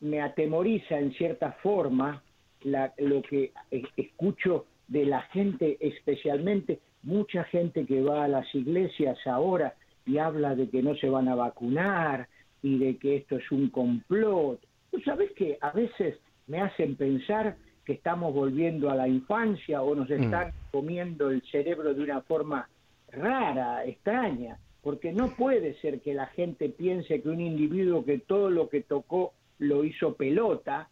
me 0.00 0.20
atemoriza 0.20 0.98
en 0.98 1.12
cierta 1.12 1.52
forma 1.62 2.22
lo 2.64 3.22
que 3.22 3.52
escucho 3.96 4.66
de 4.88 5.04
la 5.04 5.22
gente, 5.22 5.78
especialmente 5.80 6.80
mucha 7.02 7.44
gente 7.44 7.84
que 7.86 8.02
va 8.02 8.24
a 8.24 8.28
las 8.28 8.54
iglesias 8.54 9.18
ahora 9.26 9.74
y 10.06 10.18
habla 10.18 10.54
de 10.54 10.68
que 10.68 10.82
no 10.82 10.94
se 10.96 11.08
van 11.08 11.28
a 11.28 11.34
vacunar 11.34 12.28
y 12.62 12.78
de 12.78 12.96
que 12.98 13.16
esto 13.16 13.36
es 13.36 13.50
un 13.50 13.68
complot. 13.70 14.60
¿Tú 14.90 15.00
sabes 15.00 15.32
que 15.32 15.58
a 15.60 15.70
veces 15.72 16.18
me 16.46 16.60
hacen 16.60 16.96
pensar 16.96 17.56
que 17.84 17.94
estamos 17.94 18.32
volviendo 18.34 18.90
a 18.90 18.94
la 18.94 19.08
infancia 19.08 19.82
o 19.82 19.94
nos 19.94 20.08
mm. 20.08 20.12
están 20.12 20.52
comiendo 20.70 21.30
el 21.30 21.42
cerebro 21.50 21.94
de 21.94 22.02
una 22.02 22.20
forma 22.22 22.68
rara, 23.10 23.84
extraña? 23.84 24.58
Porque 24.82 25.12
no 25.12 25.30
puede 25.36 25.74
ser 25.80 26.00
que 26.00 26.14
la 26.14 26.26
gente 26.26 26.68
piense 26.68 27.22
que 27.22 27.28
un 27.28 27.40
individuo 27.40 28.04
que 28.04 28.18
todo 28.18 28.50
lo 28.50 28.68
que 28.68 28.82
tocó 28.82 29.32
lo 29.58 29.84
hizo 29.84 30.14
pelota, 30.14 30.88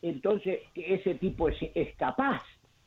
entonces 0.00 0.60
ese 0.74 1.14
tipo 1.16 1.48
es, 1.48 1.56
es 1.74 1.94
capaz 1.96 2.42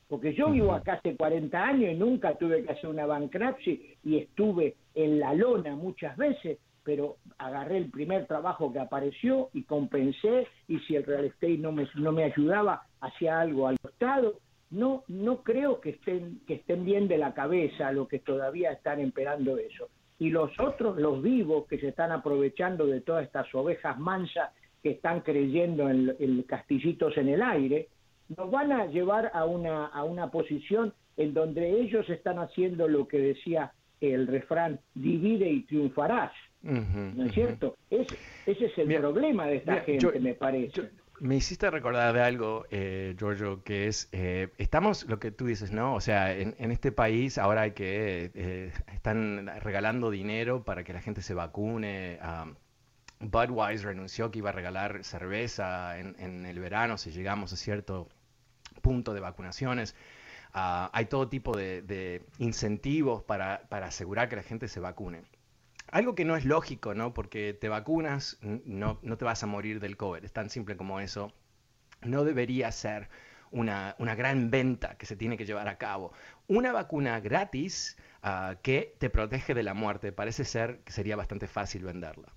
porque 0.08 0.34
yo 0.34 0.52
vivo 0.52 0.72
acá 0.74 0.94
hace 0.94 1.16
40 1.16 1.64
años 1.64 1.92
y 1.92 1.96
nunca 1.96 2.36
tuve 2.36 2.64
que 2.64 2.72
hacer 2.72 2.90
una 2.90 3.06
bankruptcy 3.06 3.98
y 4.04 4.18
estuve 4.18 4.76
en 4.94 5.20
la 5.20 5.34
lona 5.34 5.76
muchas 5.76 6.16
veces, 6.16 6.60
pero 6.84 7.18
agarré 7.40 7.78
el 7.78 7.90
primer 7.90 8.28
trabajo 8.28 8.72
que 8.72 8.80
apareció 8.80 9.50
y 9.54 9.64
compensé 9.64 10.48
y 10.68 10.80
si 10.82 10.96
el 10.96 11.04
real 11.04 11.26
estate 11.26 11.58
no 11.58 11.72
me, 11.72 11.88
no 11.96 12.12
me 12.12 12.26
ayudaba, 12.26 12.84
hacía 13.06 13.40
algo 13.40 13.68
al 13.68 13.78
Estado. 13.84 14.40
No, 14.72 15.04
no 15.08 15.44
creo 15.44 15.80
que 15.80 15.92
estén, 15.92 16.42
que 16.48 16.56
estén 16.56 16.86
bien 16.86 17.08
de 17.08 17.18
la 17.18 17.34
cabeza 17.34 17.92
los 17.92 18.08
que 18.08 18.20
todavía 18.20 18.72
están 18.72 19.00
esperando 19.00 19.58
eso. 19.58 19.90
Y 20.18 20.30
los 20.30 20.58
otros, 20.60 20.98
los 20.98 21.22
vivos, 21.22 21.68
que 21.68 21.78
se 21.78 21.90
están 21.90 22.12
aprovechando 22.12 22.86
de 22.86 23.02
todas 23.02 23.26
estas 23.26 23.54
ovejas 23.54 24.00
mansas 24.00 24.52
que 24.82 24.92
están 24.92 25.22
creyendo 25.22 25.90
en, 25.90 26.16
en 26.20 26.44
castillitos 26.44 27.18
en 27.18 27.30
el 27.30 27.42
aire, 27.42 27.90
nos 28.36 28.50
van 28.50 28.72
a 28.72 28.86
llevar 28.88 29.32
a 29.34 29.46
una, 29.46 29.88
a 29.88 30.04
una 30.04 30.32
posición 30.32 30.94
en 31.18 31.34
donde 31.34 31.80
ellos 31.80 32.10
están 32.10 32.40
haciendo 32.40 32.88
lo 32.88 33.08
que 33.08 33.20
decía 33.20 33.72
el 34.02 34.28
refrán, 34.28 34.80
divide 34.94 35.50
y 35.50 35.62
triunfarás. 35.64 36.32
¿No 36.62 37.26
es 37.26 37.34
cierto? 37.34 37.76
ese 37.90 38.18
es 38.46 38.78
el 38.78 38.96
problema 38.96 39.46
de 39.46 39.58
esta 39.58 39.82
gente, 39.82 40.20
me 40.20 40.34
parece. 40.34 40.90
Me 41.26 41.36
hiciste 41.36 41.70
recordar 41.72 42.14
de 42.14 42.22
algo, 42.22 42.66
eh, 42.70 43.16
Giorgio, 43.18 43.64
que 43.64 43.88
es, 43.88 44.08
eh, 44.12 44.50
estamos, 44.58 45.06
lo 45.06 45.20
que 45.20 45.32
tú 45.32 45.46
dices, 45.46 45.72
¿no? 45.72 45.96
O 45.96 46.02
sea, 46.02 46.34
en, 46.34 46.72
este 46.72 46.92
país 46.92 47.38
ahora 47.38 47.62
hay 47.62 47.72
que, 47.72 48.32
eh, 48.34 48.72
están 48.94 49.48
regalando 49.62 50.12
dinero 50.12 50.64
para 50.64 50.84
que 50.84 50.94
la 50.94 51.02
gente 51.02 51.22
se 51.22 51.34
vacune. 51.34 52.20
Budweiser 53.20 53.90
anunció 53.90 54.30
que 54.32 54.40
iba 54.40 54.50
a 54.50 54.54
regalar 54.54 55.04
cerveza 55.04 55.98
en, 56.00 56.16
en 56.20 56.46
el 56.46 56.60
verano 56.60 56.98
si 56.98 57.12
llegamos 57.12 57.54
a 57.54 57.56
cierto 57.56 58.10
punto 58.82 59.14
de 59.14 59.20
vacunaciones. 59.20 59.96
Ah, 60.58 60.90
hay 60.94 61.08
todo 61.08 61.28
tipo 61.28 61.58
de, 61.58 62.24
incentivos 62.40 63.24
para, 63.24 63.68
asegurar 63.70 64.30
que 64.30 64.38
la 64.38 64.44
gente 64.44 64.70
se 64.70 64.80
vacune. 64.80 65.24
Algo 65.96 66.14
que 66.14 66.26
no 66.26 66.36
es 66.36 66.44
lógico, 66.44 66.94
¿no? 66.94 67.14
Porque 67.14 67.54
te 67.54 67.70
vacunas, 67.70 68.38
no, 68.42 69.00
no 69.02 69.18
te 69.18 69.24
vas 69.24 69.44
a 69.44 69.46
morir 69.48 69.80
del 69.80 69.96
COVID. 69.96 70.26
Es 70.26 70.34
tan 70.34 70.50
simple 70.50 70.76
como 70.76 71.00
eso. 71.00 71.32
No 72.02 72.26
debería 72.26 72.70
ser 72.74 73.08
una, 73.50 73.96
gran 73.98 74.52
venta 74.52 74.98
que 74.98 75.06
se 75.06 75.16
tiene 75.16 75.38
que 75.38 75.46
llevar 75.46 75.70
a 75.70 75.78
cabo. 75.78 76.12
Una 76.50 76.74
vacuna 76.74 77.22
gratis 77.22 77.96
ah, 78.22 78.58
que 78.62 78.98
te 79.00 79.10
protege 79.10 79.54
de 79.54 79.64
la 79.64 79.74
muerte. 79.74 80.12
Parece 80.12 80.44
ser 80.44 80.80
que 80.80 80.92
sería 80.92 81.16
bastante 81.16 81.48
fácil 81.48 81.86
venderla. 81.86 82.35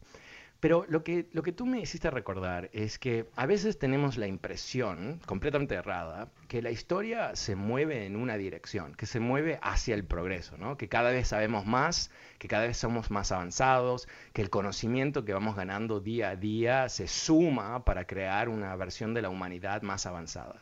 Pero 0.60 0.84
lo 0.88 1.04
que, 1.04 1.28
lo 1.32 1.44
que 1.44 1.52
tú 1.52 1.66
me 1.66 1.80
hiciste 1.80 2.10
recordar 2.10 2.68
es 2.72 2.98
que 2.98 3.26
a 3.36 3.46
veces 3.46 3.78
tenemos 3.78 4.16
la 4.16 4.26
impresión, 4.26 5.20
completamente 5.24 5.76
errada, 5.76 6.32
que 6.48 6.62
la 6.62 6.72
historia 6.72 7.36
se 7.36 7.54
mueve 7.54 8.06
en 8.06 8.16
una 8.16 8.36
dirección, 8.36 8.96
que 8.96 9.06
se 9.06 9.20
mueve 9.20 9.60
hacia 9.62 9.94
el 9.94 10.04
progreso, 10.04 10.56
¿no? 10.58 10.76
que 10.76 10.88
cada 10.88 11.12
vez 11.12 11.28
sabemos 11.28 11.64
más, 11.64 12.10
que 12.38 12.48
cada 12.48 12.66
vez 12.66 12.76
somos 12.76 13.12
más 13.12 13.30
avanzados, 13.30 14.08
que 14.32 14.42
el 14.42 14.50
conocimiento 14.50 15.24
que 15.24 15.32
vamos 15.32 15.54
ganando 15.54 16.00
día 16.00 16.30
a 16.30 16.36
día 16.36 16.88
se 16.88 17.06
suma 17.06 17.84
para 17.84 18.04
crear 18.06 18.48
una 18.48 18.74
versión 18.74 19.14
de 19.14 19.22
la 19.22 19.30
humanidad 19.30 19.82
más 19.82 20.06
avanzada. 20.06 20.56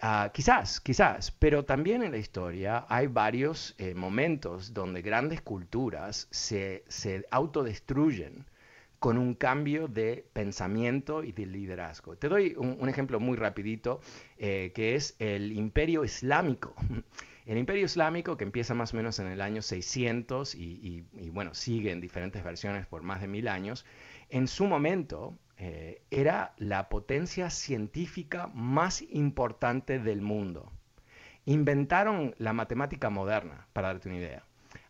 Ah, 0.00 0.30
quizás, 0.34 0.80
quizás, 0.80 1.30
pero 1.30 1.64
también 1.64 2.02
en 2.02 2.10
la 2.10 2.18
historia 2.18 2.84
hay 2.88 3.06
varios 3.06 3.76
eh, 3.78 3.94
momentos 3.94 4.74
donde 4.74 5.02
grandes 5.02 5.40
culturas 5.40 6.26
se, 6.32 6.82
se 6.88 7.24
autodestruyen 7.30 8.44
con 9.04 9.18
un 9.18 9.34
cambio 9.34 9.86
de 9.86 10.26
pensamiento 10.32 11.22
y 11.22 11.32
de 11.32 11.44
liderazgo. 11.44 12.16
Te 12.16 12.30
doy 12.30 12.54
un, 12.56 12.88
ejemplo 12.88 13.20
muy 13.20 13.36
rapidito, 13.36 14.00
eh, 14.38 14.72
que 14.74 14.94
es 14.94 15.14
el 15.18 15.52
imperio 15.52 16.06
islámico. 16.06 16.74
El 17.44 17.58
imperio 17.58 17.84
islámico, 17.84 18.38
que 18.38 18.44
empieza 18.44 18.72
más 18.72 18.94
o 18.94 18.96
menos 18.96 19.18
en 19.18 19.26
el 19.26 19.42
año 19.42 19.60
600 19.60 20.54
y, 20.54 21.04
bueno, 21.34 21.52
sigue 21.52 21.92
en 21.92 22.00
diferentes 22.00 22.42
versiones 22.42 22.86
por 22.86 23.02
más 23.02 23.20
de 23.20 23.26
mil 23.26 23.48
años, 23.48 23.84
en 24.30 24.48
su 24.48 24.64
momento 24.64 25.38
eh, 25.58 26.00
era 26.10 26.54
la 26.56 26.88
potencia 26.88 27.50
científica 27.50 28.46
más 28.54 29.02
importante 29.02 29.98
del 29.98 30.22
mundo. 30.22 30.72
Inventaron 31.44 32.34
la 32.38 32.54
matemática 32.54 33.10
moderna, 33.10 33.68
para 33.74 33.88
darte 33.88 34.08
una 34.08 34.16
idea. 34.16 34.44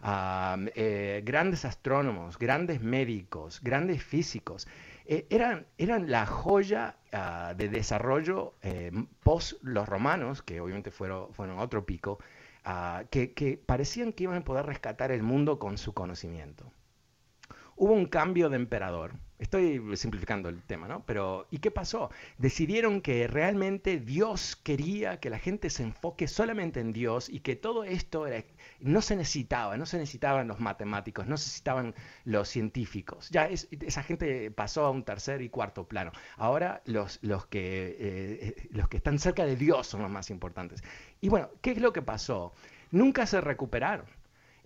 Eh, 0.06 1.22
grandes 1.24 1.64
astrónomos, 1.64 2.38
grandes 2.38 2.82
médicos, 2.82 3.60
grandes 3.62 4.02
físicos. 4.02 4.68
Eh, 5.06 5.26
eran, 5.30 5.66
eran 5.78 6.10
la 6.10 6.26
joya 6.26 6.96
ah, 7.12 7.54
de 7.56 7.70
desarrollo 7.70 8.54
eh, 8.62 8.90
post 9.22 9.62
los 9.62 9.88
romanos, 9.88 10.42
que 10.42 10.60
obviamente 10.60 10.90
fueron, 10.90 11.32
fueron 11.32 11.58
otro 11.58 11.86
pico, 11.86 12.18
ah, 12.64 13.04
que, 13.10 13.32
que 13.32 13.56
parecían 13.56 14.12
que 14.12 14.24
iban 14.24 14.36
a 14.38 14.44
poder 14.44 14.66
rescatar 14.66 15.10
el 15.10 15.22
mundo 15.22 15.58
con 15.58 15.78
su 15.78 15.94
conocimiento. 15.94 16.70
Hubo 17.76 17.92
un 17.94 18.06
cambio 18.06 18.50
de 18.50 18.56
emperador 18.56 19.14
Estoy 19.38 19.82
simplificando 19.96 20.48
el 20.48 20.62
tema, 20.62 20.86
¿no? 20.86 21.04
Pero, 21.04 21.48
¿y 21.50 21.58
qué 21.58 21.72
pasó? 21.72 22.10
Decidieron 22.38 23.00
que 23.00 23.26
realmente 23.26 23.98
Dios 23.98 24.54
quería 24.54 25.18
que 25.18 25.28
la 25.28 25.40
gente 25.40 25.70
se 25.70 25.82
enfoque 25.82 26.28
solamente 26.28 26.78
en 26.78 26.92
Dios 26.92 27.28
y 27.28 27.40
que 27.40 27.56
todo 27.56 27.82
esto 27.82 28.26
no 28.78 29.02
se 29.02 29.16
necesitaba, 29.16 29.76
no 29.76 29.86
se 29.86 29.98
necesitaban 29.98 30.46
los 30.46 30.60
matemáticos, 30.60 31.26
no 31.26 31.36
se 31.36 31.46
necesitaban 31.46 31.94
los 32.24 32.48
científicos. 32.48 33.28
Ya 33.30 33.46
esa 33.46 34.04
gente 34.04 34.52
pasó 34.52 34.86
a 34.86 34.90
un 34.90 35.02
tercer 35.02 35.42
y 35.42 35.48
cuarto 35.48 35.88
plano. 35.88 36.12
Ahora 36.36 36.80
los, 36.84 37.18
los, 37.22 37.46
que, 37.46 37.96
eh, 37.98 38.68
los 38.70 38.88
que 38.88 38.98
están 38.98 39.18
cerca 39.18 39.44
de 39.44 39.56
Dios 39.56 39.88
son 39.88 40.02
los 40.02 40.10
más 40.12 40.30
importantes. 40.30 40.84
Y 41.20 41.28
bueno, 41.28 41.50
¿qué 41.60 41.72
es 41.72 41.78
lo 41.78 41.92
que 41.92 42.02
pasó? 42.02 42.52
Nunca 42.92 43.26
se 43.26 43.40
recuperaron. 43.40 44.06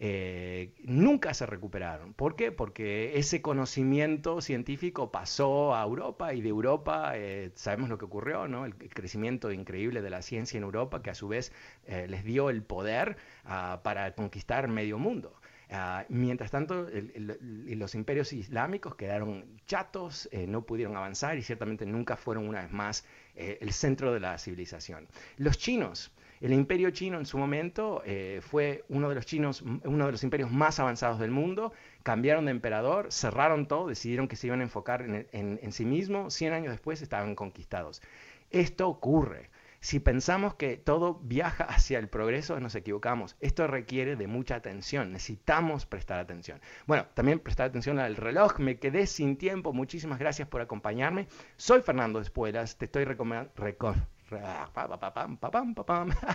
Eh, 0.01 0.75
nunca 0.85 1.35
se 1.35 1.45
recuperaron. 1.45 2.15
¿Por 2.15 2.37
qué? 2.37 2.53
Porque 2.53 3.19
ese 3.19 3.43
conocimiento 3.43 4.41
científico 4.41 5.11
pasó 5.11 5.75
a 5.75 5.83
Europa 5.83 6.35
y 6.35 6.41
de 6.41 6.49
Europa 6.49 7.15
eh, 7.17 7.51
sabemos 7.57 7.89
lo 7.89 7.99
que 7.99 8.05
ocurrió, 8.05 8.47
¿no? 8.47 8.65
El, 8.65 8.77
crecimiento 8.77 9.51
increíble 9.51 10.01
de 10.01 10.11
la 10.11 10.23
ciencia 10.23 10.57
en 10.57 10.63
Europa 10.63 11.03
que 11.03 11.11
a 11.11 11.15
su 11.15 11.27
vez 11.27 11.53
eh, 11.87 12.07
les 12.09 12.23
dio 12.23 12.49
el 12.49 12.63
poder 12.63 13.17
ah, 13.45 13.81
para 13.83 14.15
conquistar 14.15 14.69
medio 14.69 14.99
mundo. 14.99 15.35
Ah, 15.71 16.05
mientras 16.09 16.53
tanto, 16.53 16.87
los 17.17 17.95
imperios 17.97 18.33
islámicos 18.33 18.95
quedaron 18.95 19.45
chatos, 19.67 20.29
no 20.47 20.63
pudieron 20.63 20.97
avanzar 20.97 21.37
y 21.37 21.43
ciertamente 21.43 21.85
nunca 21.85 22.17
fueron 22.17 22.49
una 22.49 22.63
vez 22.63 22.71
más 22.71 23.05
el 23.35 23.73
centro 23.73 24.15
de 24.15 24.21
la 24.21 24.39
civilización. 24.39 25.09
Los 25.37 25.59
chinos, 25.59 26.11
el 26.41 26.53
imperio 26.53 26.91
chino 26.91 27.19
en 27.19 27.27
su 27.27 27.37
momento 27.37 28.03
eh, 28.05 28.41
fue 28.43 28.85
uno 28.89 29.09
de 29.09 29.15
los 29.17 29.27
chinos, 29.27 29.63
uno 29.63 30.07
de 30.07 30.13
los 30.13 30.23
imperios 30.23 30.51
más 30.51 30.79
avanzados 30.79 31.19
del 31.19 31.31
mundo. 31.31 31.73
Cambiaron 32.03 32.45
de 32.45 32.53
emperador, 32.53 33.11
cerraron 33.11 33.67
todo, 33.67 33.89
decidieron 33.89 34.29
que 34.29 34.37
se 34.37 34.47
iban 34.47 34.61
a 34.61 34.65
enfocar 34.65 35.03
en, 35.03 35.73
sí 35.73 35.85
mismos. 35.85 36.35
Cien 36.35 36.53
años 36.53 36.71
después 36.71 37.03
estaban 37.03 37.35
conquistados. 37.35 38.03
Esto 38.51 38.89
ocurre. 38.89 39.51
Si 39.81 40.01
pensamos 40.01 40.55
que 40.55 40.77
todo 40.77 41.21
viaja 41.23 41.65
hacia 41.65 41.99
el 41.99 42.09
progreso, 42.09 42.59
nos 42.61 42.75
equivocamos. 42.75 43.37
Esto 43.41 43.67
requiere 43.67 44.17
de 44.17 44.27
mucha 44.27 44.57
atención. 44.57 45.13
Necesitamos 45.13 45.87
prestar 45.87 46.19
atención. 46.19 46.61
Bueno, 46.87 47.07
también 47.15 47.39
prestar 47.39 47.69
atención 47.69 47.99
al 47.99 48.17
reloj. 48.17 48.59
Me 48.59 48.79
quedé 48.79 49.07
sin 49.07 49.37
tiempo. 49.37 49.73
Muchísimas 49.73 50.19
gracias 50.19 50.49
por 50.49 50.61
acompañarme. 50.61 51.29
Soy 51.57 51.83
Fernando 51.83 52.21
Espuelas. 52.21 52.77
Te 52.77 52.87
estoy 52.87 53.05
recomendando 53.05 53.53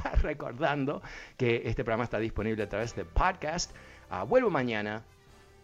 recordando 0.22 1.02
que 1.38 1.64
este 1.66 1.84
programa 1.84 2.04
está 2.04 2.20
disponible 2.20 2.64
a 2.64 2.70
través 2.70 2.96
de 2.96 3.06
podcast 3.06 3.72
Ah, 4.14 4.24
vuelvo 4.24 4.52
mañana. 4.52 5.04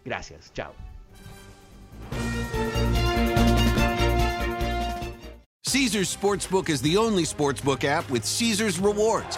Gracias. 0.03 0.51
Chao. 0.53 0.73
Caesars 5.63 6.09
Sportsbook 6.09 6.69
is 6.69 6.81
the 6.81 6.97
only 6.97 7.25
sportsbook 7.25 7.83
app 7.83 8.09
with 8.09 8.25
Caesars 8.25 8.79
rewards. 8.79 9.37